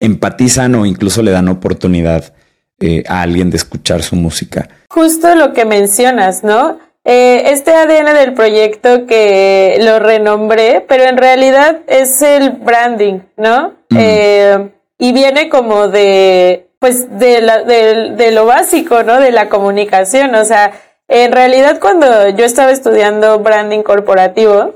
[0.00, 2.34] empatizan o incluso le dan oportunidad
[2.80, 4.68] eh, a alguien de escuchar su música.
[4.88, 6.78] Justo lo que mencionas, ¿no?
[7.04, 13.74] este ADN del proyecto que lo renombré, pero en realidad es el branding, ¿no?
[13.90, 14.70] Mm
[15.02, 19.18] y viene como de, pues, de, la, de, lo básico, ¿no?
[19.18, 20.32] De la comunicación.
[20.36, 20.70] O sea,
[21.08, 24.74] en realidad cuando yo estaba estudiando branding corporativo,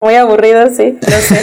[0.00, 1.40] muy aburrido, sí, no sé.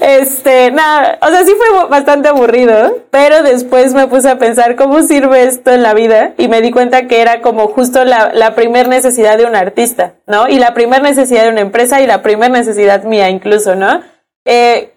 [0.00, 5.02] este, nada, o sea, sí fue bastante aburrido, pero después me puse a pensar cómo
[5.02, 8.54] sirve esto en la vida y me di cuenta que era como justo la, la
[8.54, 10.48] primer necesidad de un artista, ¿no?
[10.48, 14.02] Y la primer necesidad de una empresa y la primer necesidad mía incluso, ¿no?
[14.44, 14.94] Eh,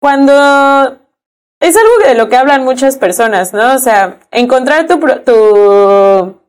[0.00, 0.98] cuando
[1.60, 3.74] es algo de lo que hablan muchas personas, ¿no?
[3.74, 6.40] O sea, encontrar tu, tu,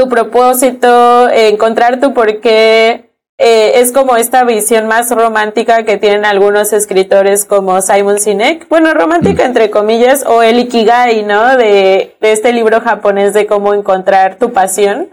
[0.00, 6.24] tu propósito, encontrar tu por qué, eh, es como esta visión más romántica que tienen
[6.24, 8.66] algunos escritores como Simon Sinek.
[8.70, 11.56] Bueno, romántica entre comillas, o el Ikigai, ¿no?
[11.58, 15.10] De, de este libro japonés de cómo encontrar tu pasión.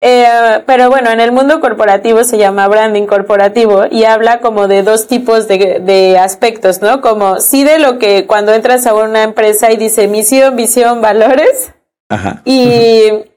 [0.00, 4.82] Eh, pero bueno, en el mundo corporativo se llama branding corporativo y habla como de
[4.82, 7.00] dos tipos de, de, aspectos, ¿no?
[7.00, 11.72] Como sí de lo que cuando entras a una empresa y dice misión, visión, valores.
[12.08, 12.42] Ajá.
[12.44, 13.27] Y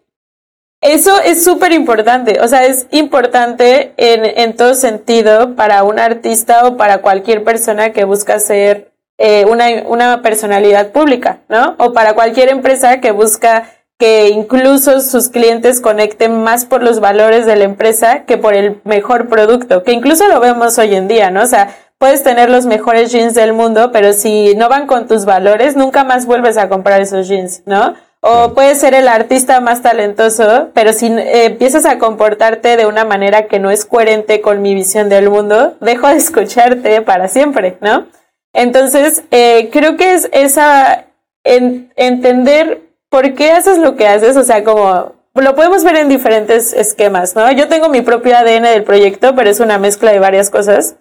[0.82, 6.66] eso es súper importante, o sea, es importante en, en, todo sentido para un artista
[6.66, 11.76] o para cualquier persona que busca ser eh, una, una personalidad pública, ¿no?
[11.78, 13.70] O para cualquier empresa que busca
[14.00, 18.82] que incluso sus clientes conecten más por los valores de la empresa que por el
[18.84, 21.44] mejor producto, que incluso lo vemos hoy en día, ¿no?
[21.44, 25.26] O sea, puedes tener los mejores jeans del mundo, pero si no van con tus
[25.26, 27.94] valores, nunca más vuelves a comprar esos jeans, ¿no?
[28.24, 33.04] O puedes ser el artista más talentoso, pero si eh, empiezas a comportarte de una
[33.04, 37.78] manera que no es coherente con mi visión del mundo, dejo de escucharte para siempre,
[37.82, 38.06] ¿no?
[38.54, 41.06] Entonces, eh, creo que es esa,
[41.44, 44.38] entender ¿por qué haces lo que haces?
[44.38, 47.52] O sea, como lo podemos ver en diferentes esquemas, ¿no?
[47.52, 50.96] Yo tengo mi propio ADN del proyecto, pero es una mezcla de varias cosas.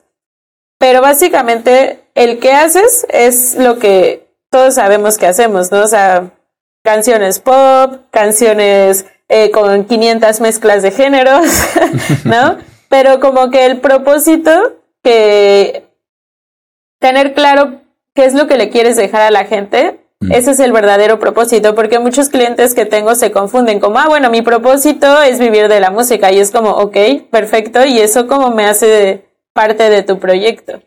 [0.79, 5.83] Pero básicamente el que haces es lo que todos sabemos que hacemos, ¿no?
[5.83, 6.31] O sea,
[6.93, 11.47] canciones pop, canciones eh, con 500 mezclas de géneros,
[12.25, 12.59] ¿no?
[12.89, 14.51] Pero como que el propósito
[15.03, 15.85] que
[16.99, 17.81] tener claro
[18.15, 20.33] qué es lo que le quieres dejar a la gente Mm.
[20.33, 24.31] Ese es el verdadero propósito, porque muchos clientes que tengo se confunden como, ah, bueno,
[24.31, 26.97] mi propósito es vivir de la música y es como, ok,
[27.31, 29.25] perfecto, y eso como me hace
[29.55, 30.83] parte de tu proyecto.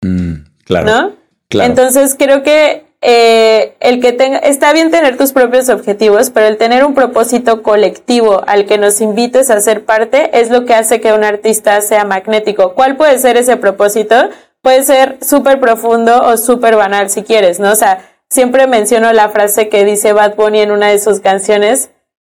[0.00, 0.86] Mm, claro.
[0.86, 1.12] ¿No?
[1.48, 1.70] Claro.
[1.70, 6.56] Entonces creo que eh, el que tenga, está bien tener tus propios objetivos, pero el
[6.56, 11.00] tener un propósito colectivo al que nos invites a ser parte es lo que hace
[11.00, 12.74] que un artista sea magnético.
[12.74, 14.16] ¿Cuál puede ser ese propósito?
[14.62, 17.70] Puede ser súper profundo o súper banal si quieres, ¿no?
[17.70, 21.90] O sea, siempre menciono la frase que dice Bad Bunny en una de sus canciones,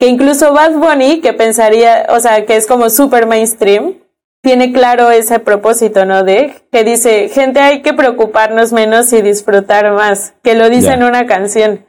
[0.01, 3.95] que incluso Bad Bunny, que pensaría, o sea, que es como super mainstream,
[4.41, 6.23] tiene claro ese propósito, ¿no?
[6.23, 11.03] De que dice, gente, hay que preocuparnos menos y disfrutar más, que lo dice en
[11.03, 11.87] una canción.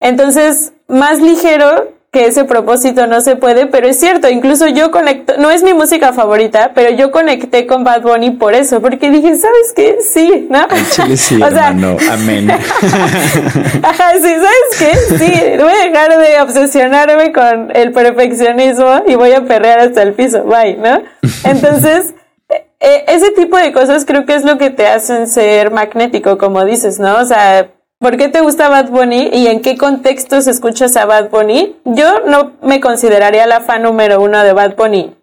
[0.00, 5.32] Entonces, más ligero que ese propósito no se puede, pero es cierto, incluso yo conecto,
[5.38, 9.34] no es mi música favorita, pero yo conecté con Bad Bunny por eso, porque dije,
[9.34, 9.96] ¿sabes qué?
[10.06, 10.68] Sí, ¿no?
[10.90, 12.50] Chile sí, o hermano, amén.
[13.82, 14.94] Ajá, sí, ¿sabes qué?
[15.16, 20.12] Sí, voy a dejar de obsesionarme con el perfeccionismo y voy a perrear hasta el
[20.12, 21.02] piso, bye, ¿no?
[21.44, 22.12] Entonces,
[22.50, 26.36] e, e, ese tipo de cosas creo que es lo que te hacen ser magnético,
[26.36, 27.16] como dices, ¿no?
[27.16, 27.70] O sea,
[28.02, 31.76] ¿Por qué te gusta Bad Bunny y en qué contextos escuchas a Bad Bunny?
[31.84, 35.14] Yo no me consideraría la fan número uno de Bad Bunny,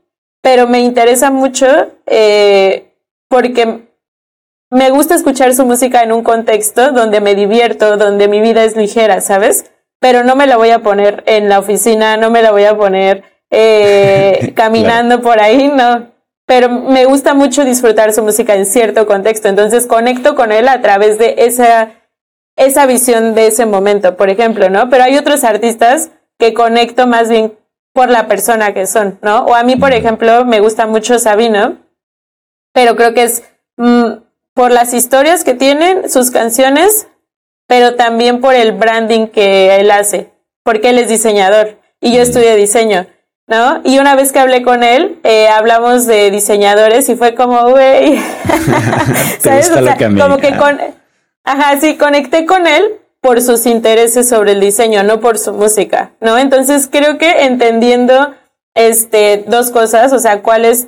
[0.41, 1.67] pero me interesa mucho
[2.05, 2.93] eh,
[3.27, 3.81] porque
[4.69, 8.77] me gusta escuchar su música en un contexto donde me divierto, donde mi vida es
[8.77, 9.65] ligera, ¿sabes?
[9.99, 12.77] Pero no me la voy a poner en la oficina, no me la voy a
[12.77, 16.07] poner eh, caminando por ahí, no.
[16.45, 20.81] Pero me gusta mucho disfrutar su música en cierto contexto, entonces conecto con él a
[20.81, 21.98] través de esa
[22.59, 24.89] esa visión de ese momento, por ejemplo, ¿no?
[24.89, 27.57] Pero hay otros artistas que conecto más bien
[27.93, 29.45] por la persona que son, ¿no?
[29.45, 31.77] O a mí, por ejemplo, me gusta mucho Sabino,
[32.73, 33.43] pero creo que es
[33.77, 34.11] mm,
[34.53, 37.07] por las historias que tienen, sus canciones,
[37.65, 40.29] pero también por el branding que él hace,
[40.63, 43.07] porque él es diseñador y yo estudié diseño.
[43.47, 43.81] ¿no?
[43.83, 48.17] Y una vez que hablé con él, eh, hablamos de diseñadores y fue como, güey,
[49.39, 49.71] ¿sabes?
[49.71, 50.77] O sea, como que con,
[51.43, 56.11] Ajá, sí, conecté con él por sus intereses sobre el diseño, no por su música,
[56.21, 56.37] ¿no?
[56.37, 58.35] Entonces creo que entendiendo
[58.75, 60.87] este dos cosas, o sea, cuál es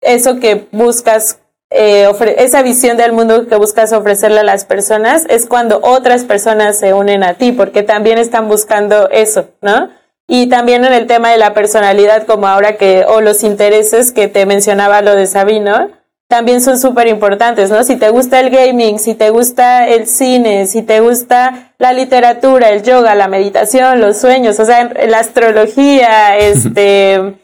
[0.00, 2.08] eso que buscas eh,
[2.38, 6.94] esa visión del mundo que buscas ofrecerle a las personas es cuando otras personas se
[6.94, 9.90] unen a ti, porque también están buscando eso, ¿no?
[10.28, 14.28] Y también en el tema de la personalidad, como ahora que, o los intereses que
[14.28, 15.90] te mencionaba lo de Sabino,
[16.28, 17.84] también son súper importantes, ¿no?
[17.84, 22.70] Si te gusta el gaming, si te gusta el cine, si te gusta la literatura,
[22.70, 27.34] el yoga, la meditación, los sueños, o sea, la astrología, este,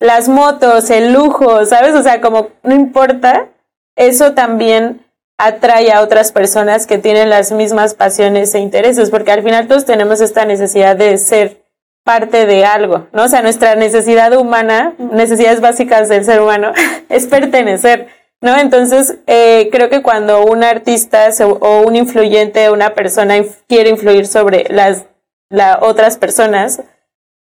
[0.00, 1.94] las motos, el lujo, ¿sabes?
[1.94, 3.48] O sea, como no importa,
[3.96, 5.04] eso también
[5.36, 9.84] atrae a otras personas que tienen las mismas pasiones e intereses, porque al final todos
[9.84, 11.63] tenemos esta necesidad de ser
[12.04, 13.24] parte de algo, ¿no?
[13.24, 16.72] O sea, nuestra necesidad humana, necesidades básicas del ser humano,
[17.08, 18.08] es pertenecer,
[18.40, 18.56] ¿no?
[18.58, 23.34] Entonces, eh, creo que cuando un artista o un influyente, una persona
[23.66, 25.06] quiere influir sobre las
[25.80, 26.82] otras personas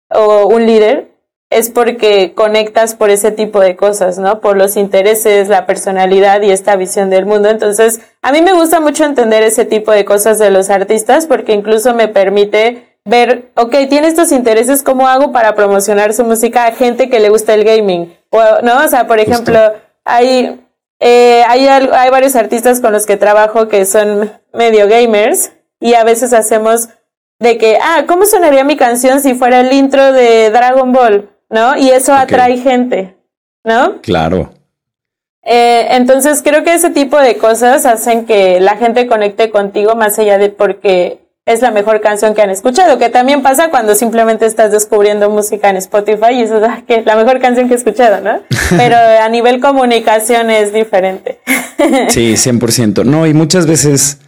[0.10, 1.10] o un líder,
[1.52, 4.39] es porque conectas por ese tipo de cosas, ¿no?
[4.39, 7.50] Por los intereses, la personalidad y esta visión del mundo.
[7.50, 11.54] Entonces, a mí me gusta mucho entender ese tipo de cosas de los artistas porque
[11.54, 16.72] incluso me permite ver, ok, tiene estos intereses, ¿cómo hago para promocionar su música a
[16.72, 18.16] gente que le gusta el gaming?
[18.30, 18.84] O, ¿No?
[18.86, 19.60] O sea, por ejemplo,
[20.05, 20.60] hay,
[20.99, 26.03] eh, hay, hay varios artistas con los que trabajo que son medio gamers y a
[26.03, 26.89] veces hacemos
[27.39, 31.30] de que, ah, ¿cómo sonaría mi canción si fuera el intro de Dragon Ball?
[31.49, 31.76] ¿No?
[31.78, 33.16] Y eso atrae gente,
[33.64, 34.01] ¿no?
[34.01, 34.51] Claro.
[35.41, 40.20] Eh, entonces creo que ese tipo de cosas hacen que la gente conecte contigo más
[40.20, 44.45] allá de porque es la mejor canción que han escuchado, que también pasa cuando simplemente
[44.45, 48.21] estás descubriendo música en Spotify y eso es ah, la mejor canción que he escuchado,
[48.21, 48.41] ¿no?
[48.77, 51.39] Pero a nivel comunicación es diferente.
[52.09, 53.05] Sí, 100%.
[53.05, 54.19] No, y muchas veces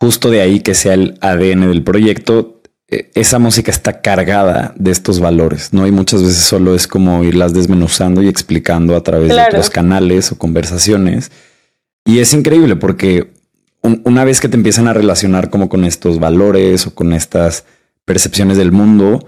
[0.00, 4.90] justo de ahí que sea el ADN del proyecto, eh, esa música está cargada de
[4.90, 5.86] estos valores, ¿no?
[5.86, 10.30] Y muchas veces solo es como irlas desmenuzando y explicando a través de otros canales
[10.30, 11.32] o conversaciones.
[12.04, 13.32] Y es increíble porque
[13.84, 17.64] una vez que te empiezan a relacionar como con estos valores o con estas
[18.04, 19.26] percepciones del mundo,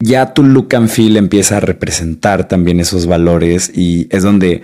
[0.00, 4.62] ya tu look and feel empieza a representar también esos valores y es donde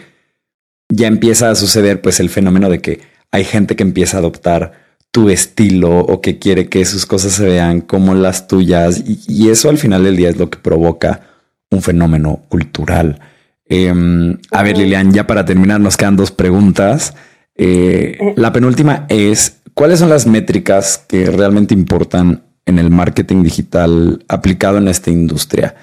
[0.89, 4.73] ya empieza a suceder pues el fenómeno de que hay gente que empieza a adoptar
[5.13, 9.71] tu estilo o que quiere que sus cosas se vean como las tuyas y, eso
[9.71, 11.23] al final del día es lo que provoca
[11.71, 13.21] un fenómeno cultural.
[13.67, 17.15] Em, a ver, Lilian, ya para terminar nos quedan dos preguntas.
[17.63, 18.35] Eh, eh.
[18.37, 24.79] la penúltima es, ¿cuáles son las métricas que realmente importan en el marketing digital aplicado
[24.79, 25.75] en esta industria?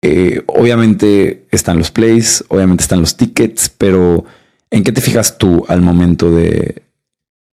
[0.00, 4.24] Eh, obviamente están los plays, obviamente están los tickets, pero
[4.70, 6.84] ¿en qué te fijas tú al momento de,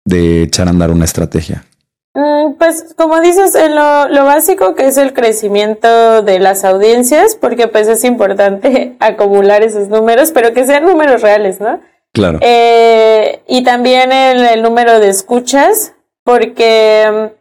[0.04, 1.64] de echar a andar una estrategia?
[2.12, 7.34] Mm, pues como dices, en lo, lo, básico que es el crecimiento de las audiencias,
[7.34, 11.80] porque pues es importante acumular esos números, pero que sean números reales, ¿no?
[12.12, 12.38] Claro.
[12.42, 15.94] Eh, y también el, número de escuchas,
[16.24, 17.34] porque mm,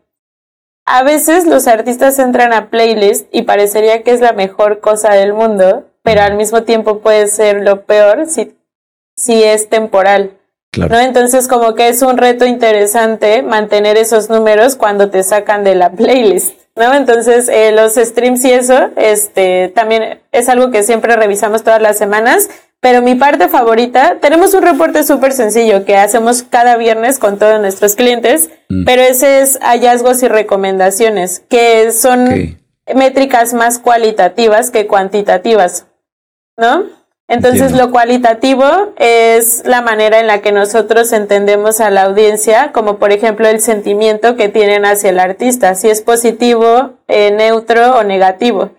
[0.86, 5.34] a veces los artistas entran a playlist y parecería que es la mejor cosa del
[5.34, 8.56] mundo, pero al mismo tiempo puede ser lo peor si,
[9.16, 10.38] si es temporal.
[10.72, 10.96] Claro.
[10.96, 11.02] ¿no?
[11.02, 15.92] Entonces como que es un reto interesante mantener esos números cuando te sacan de la
[15.92, 16.60] playlist.
[16.74, 16.94] ¿No?
[16.94, 21.98] Entonces, eh, los streams y eso, este, también es algo que siempre revisamos todas las
[21.98, 22.48] semanas
[22.82, 27.62] pero mi parte favorita, tenemos un reporte súper sencillo que hacemos cada viernes con todos
[27.62, 28.86] nuestros clientes, mm.
[28.86, 32.58] pero ese es hallazgos y recomendaciones, que son
[32.94, 35.86] métricas más cualitativas que cuantitativas,
[36.58, 36.86] ¿no?
[37.28, 38.66] Entonces lo cualitativo
[38.98, 43.62] es la manera en la que nosotros entendemos a la audiencia, como por ejemplo el
[43.62, 48.72] sentimiento que tienen hacia el artista, si es positivo, eh, neutro o negativo.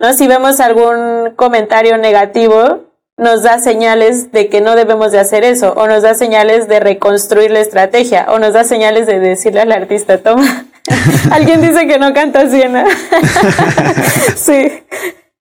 [0.00, 0.12] ¿No?
[0.14, 2.89] Si vemos algún comentario negativo,
[3.20, 6.80] nos da señales de que no debemos de hacer eso, o nos da señales de
[6.80, 10.64] reconstruir la estrategia, o nos da señales de decirle al artista, toma,
[11.30, 12.82] alguien dice que no canta así, ¿no?
[14.36, 14.72] sí,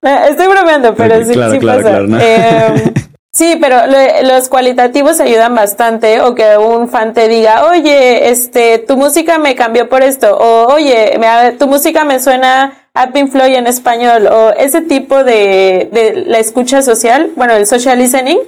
[0.02, 1.98] estoy bromeando, pero sí, sí pasa.
[1.98, 2.94] Em,
[3.32, 3.76] sí, pero
[4.24, 9.54] los cualitativos ayudan bastante, o que un fan te diga, oye, este, tu música me
[9.54, 11.16] cambió por esto, o oye,
[11.60, 16.40] tu música me suena a Pink Floyd en español o ese tipo de, de la
[16.40, 18.38] escucha social, bueno, el social listening,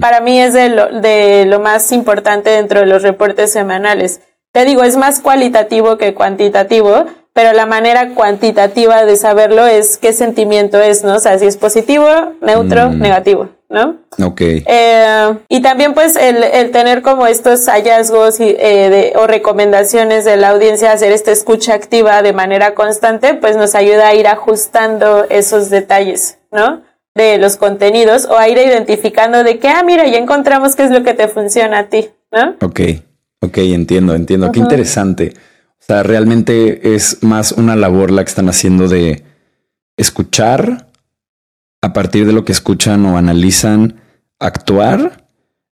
[0.00, 4.20] para mí es de lo, de lo más importante dentro de los reportes semanales.
[4.50, 10.12] Te digo, es más cualitativo que cuantitativo, pero la manera cuantitativa de saberlo es qué
[10.12, 11.14] sentimiento es, ¿no?
[11.14, 12.08] O sea, si es positivo,
[12.40, 12.98] neutro, mm.
[12.98, 13.48] negativo.
[13.70, 13.98] ¿No?
[14.22, 14.40] Ok.
[14.40, 20.24] Eh, y también pues el, el, tener como estos hallazgos y, eh, de, o recomendaciones
[20.24, 24.26] de la audiencia, hacer esta escucha activa de manera constante, pues nos ayuda a ir
[24.26, 26.82] ajustando esos detalles, ¿no?
[27.14, 30.90] De los contenidos o a ir identificando de que, ah, mira, ya encontramos qué es
[30.90, 32.56] lo que te funciona a ti, ¿no?
[32.60, 32.80] Ok,
[33.40, 34.50] ok, entiendo, entiendo.
[34.50, 35.32] Qué interesante.
[35.78, 39.22] O sea, realmente es más una labor la que están haciendo de
[39.96, 40.89] escuchar
[41.82, 44.00] a partir de lo que escuchan o analizan,
[44.38, 45.28] actuar.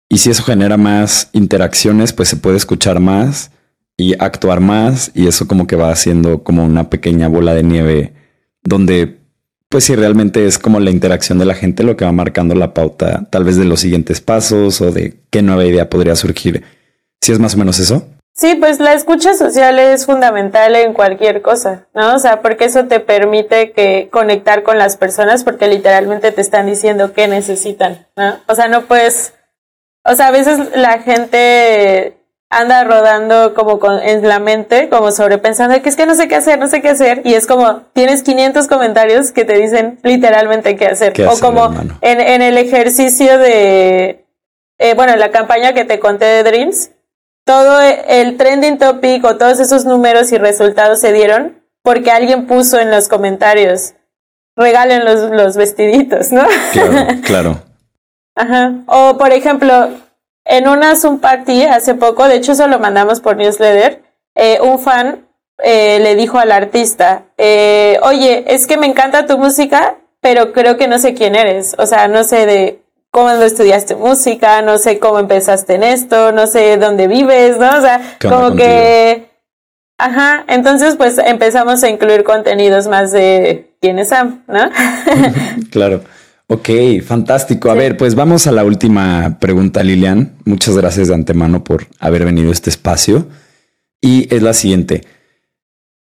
[0.09, 3.51] Y si eso genera más interacciones, pues se puede escuchar más
[3.97, 5.11] y actuar más.
[5.15, 8.15] Y eso como que va haciendo como una pequeña bola de nieve
[8.63, 9.21] donde,
[9.69, 12.75] pues si realmente es como la interacción de la gente lo que va marcando la
[12.75, 16.63] pauta, tal vez de los siguientes pasos o de qué nueva idea podría surgir.
[17.21, 18.07] Si es más o menos eso.
[18.35, 22.15] Sí, pues la escucha social es fundamental en cualquier cosa, ¿no?
[22.15, 26.67] O sea, porque eso te permite que conectar con las personas porque literalmente te están
[26.67, 28.39] diciendo qué necesitan, ¿no?
[28.49, 29.35] O sea, no puedes,
[30.05, 32.17] o sea, a veces la gente
[32.49, 36.37] anda rodando como con, en la mente, como sobrepensando que es que no sé qué
[36.37, 40.77] hacer, no sé qué hacer, y es como tienes 500 comentarios que te dicen literalmente
[40.77, 41.67] qué hacer, o como
[42.01, 44.25] en, en, el ejercicio de,
[44.79, 46.91] eh, bueno, en la campaña que te conté de Dreams,
[47.45, 52.79] todo el trending topic o todos esos números y resultados se dieron porque alguien puso
[52.79, 53.95] en los comentarios,
[54.57, 56.45] regalen los, los vestiditos, ¿no?
[56.73, 57.63] Claro, claro.
[58.37, 58.75] Ajá.
[58.87, 59.91] O por ejemplo,
[60.45, 64.03] en una Zoom Party hace poco, de hecho eso lo mandamos por newsletter,
[64.35, 65.27] eh, un fan
[65.59, 70.77] eh, le dijo al artista, eh, oye, es que me encanta tu música, pero creo
[70.77, 71.75] que no sé quién eres.
[71.79, 72.82] O sea, no sé de
[73.13, 77.79] cómo estudiaste música, no sé cómo empezaste en esto, no sé dónde vives, ¿no?
[77.79, 79.31] O sea, como que...
[79.99, 84.71] Ajá, entonces pues empezamos a incluir contenidos más de quién es Sam, ¿no?
[85.71, 86.03] claro.
[86.49, 86.69] Ok,
[87.07, 87.71] fantástico.
[87.71, 90.33] A ver, pues vamos a la última pregunta, Lilian.
[90.45, 93.29] Muchas gracias de antemano por haber venido a este espacio.
[94.01, 95.03] Y es la siguiente.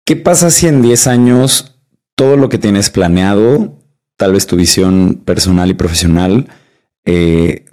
[0.06, 1.78] ¿Qué pasa si en 10 años
[2.16, 3.78] todo lo que tienes planeado,
[4.18, 6.48] tal vez tu visión personal y profesional,
[7.06, 7.66] eh,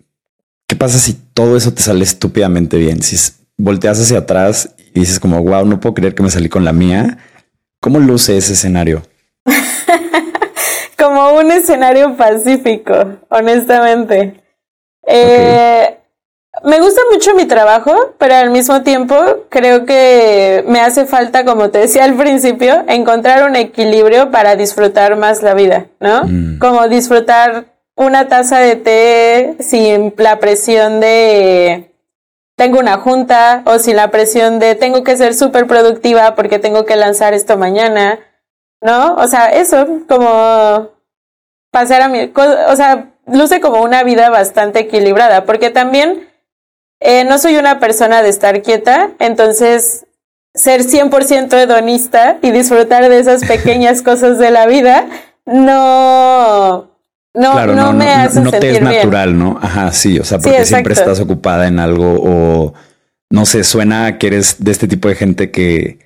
[0.66, 3.02] ¿qué pasa si todo eso te sale estúpidamente bien?
[3.02, 3.16] Si
[3.56, 6.72] volteas hacia atrás y dices como, wow, no puedo creer que me salí con la
[6.72, 7.18] mía.
[7.80, 9.02] ¿Cómo luce ese escenario?
[10.98, 12.92] como un escenario pacífico,
[13.28, 14.42] honestamente.
[15.06, 15.96] Eh,
[16.64, 19.14] me gusta mucho mi trabajo, pero al mismo tiempo
[19.48, 25.16] creo que me hace falta, como te decía al principio, encontrar un equilibrio para disfrutar
[25.16, 26.24] más la vida, ¿no?
[26.24, 26.58] Mm.
[26.58, 27.66] Como disfrutar
[27.98, 31.92] una taza de té sin la presión de
[32.56, 36.86] tengo una junta o sin la presión de tengo que ser súper productiva porque tengo
[36.86, 38.20] que lanzar esto mañana,
[38.80, 39.16] ¿no?
[39.16, 40.90] O sea, eso como
[41.72, 46.28] pasar a mi, o sea, luce como una vida bastante equilibrada, porque también
[47.00, 50.06] eh, no soy una persona de estar quieta, entonces
[50.54, 55.06] ser 100% hedonista y disfrutar de esas pequeñas cosas de la vida
[55.44, 56.87] no
[57.38, 59.58] no, no, me hace no, te es natural, ¿no?
[59.62, 62.74] Ajá, sí, o sea, porque siempre estás ocupada en algo o
[63.30, 65.98] no sé, suena que eres de este tipo de gente que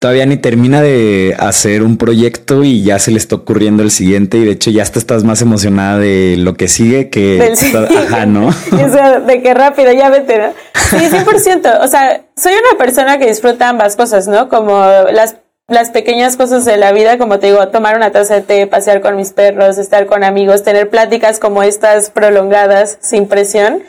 [0.00, 4.38] todavía ni termina de hacer un proyecto y ya se le está ocurriendo el siguiente
[4.38, 7.52] y de hecho ya hasta estás más emocionada de lo que sigue que
[7.90, 8.48] ajá, ¿no?
[8.72, 10.52] o sea, de que rápido, ya vete, ¿no?
[10.74, 11.80] Sí, 100%.
[11.82, 14.48] O sea, soy una persona que disfruta ambas cosas, ¿no?
[14.48, 14.78] Como
[15.12, 15.36] las,
[15.68, 19.02] las pequeñas cosas de la vida, como te digo, tomar una taza de té, pasear
[19.02, 23.82] con mis perros, estar con amigos, tener pláticas como estas prolongadas sin presión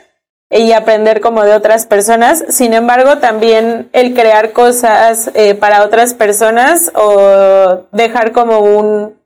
[0.51, 2.43] y aprender como de otras personas.
[2.49, 9.17] Sin embargo, también el crear cosas eh, para otras personas o dejar como un,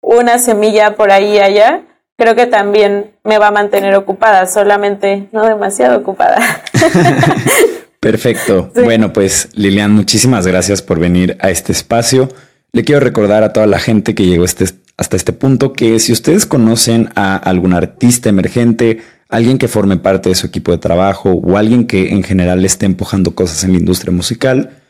[0.00, 1.82] una semilla por ahí y allá,
[2.16, 6.38] creo que también me va a mantener ocupada, solamente no demasiado ocupada.
[8.04, 8.70] Perfecto.
[8.74, 12.28] Bueno, pues Lilian, muchísimas gracias por venir a este espacio.
[12.72, 14.66] Le quiero recordar a toda la gente que llegó este,
[14.98, 19.00] hasta este punto que si ustedes conocen a algún artista emergente,
[19.30, 22.84] alguien que forme parte de su equipo de trabajo o alguien que en general esté
[22.84, 24.82] empujando cosas en la industria musical,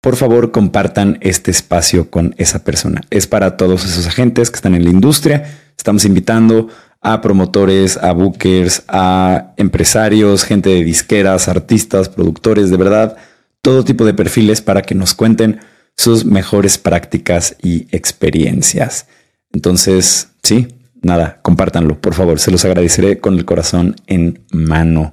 [0.00, 3.02] por favor compartan este espacio con esa persona.
[3.10, 5.44] Es para todos esos agentes que están en la industria.
[5.78, 6.66] Estamos invitando
[7.02, 13.16] a promotores, a bookers, a empresarios, gente de disqueras, artistas, productores, de verdad,
[13.60, 15.60] todo tipo de perfiles para que nos cuenten
[15.96, 19.06] sus mejores prácticas y experiencias.
[19.52, 20.68] Entonces, sí,
[21.02, 22.38] nada, compártanlo, por favor.
[22.38, 25.12] Se los agradeceré con el corazón en mano.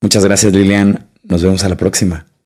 [0.00, 1.08] Muchas gracias, Lilian.
[1.22, 2.27] Nos vemos a la próxima.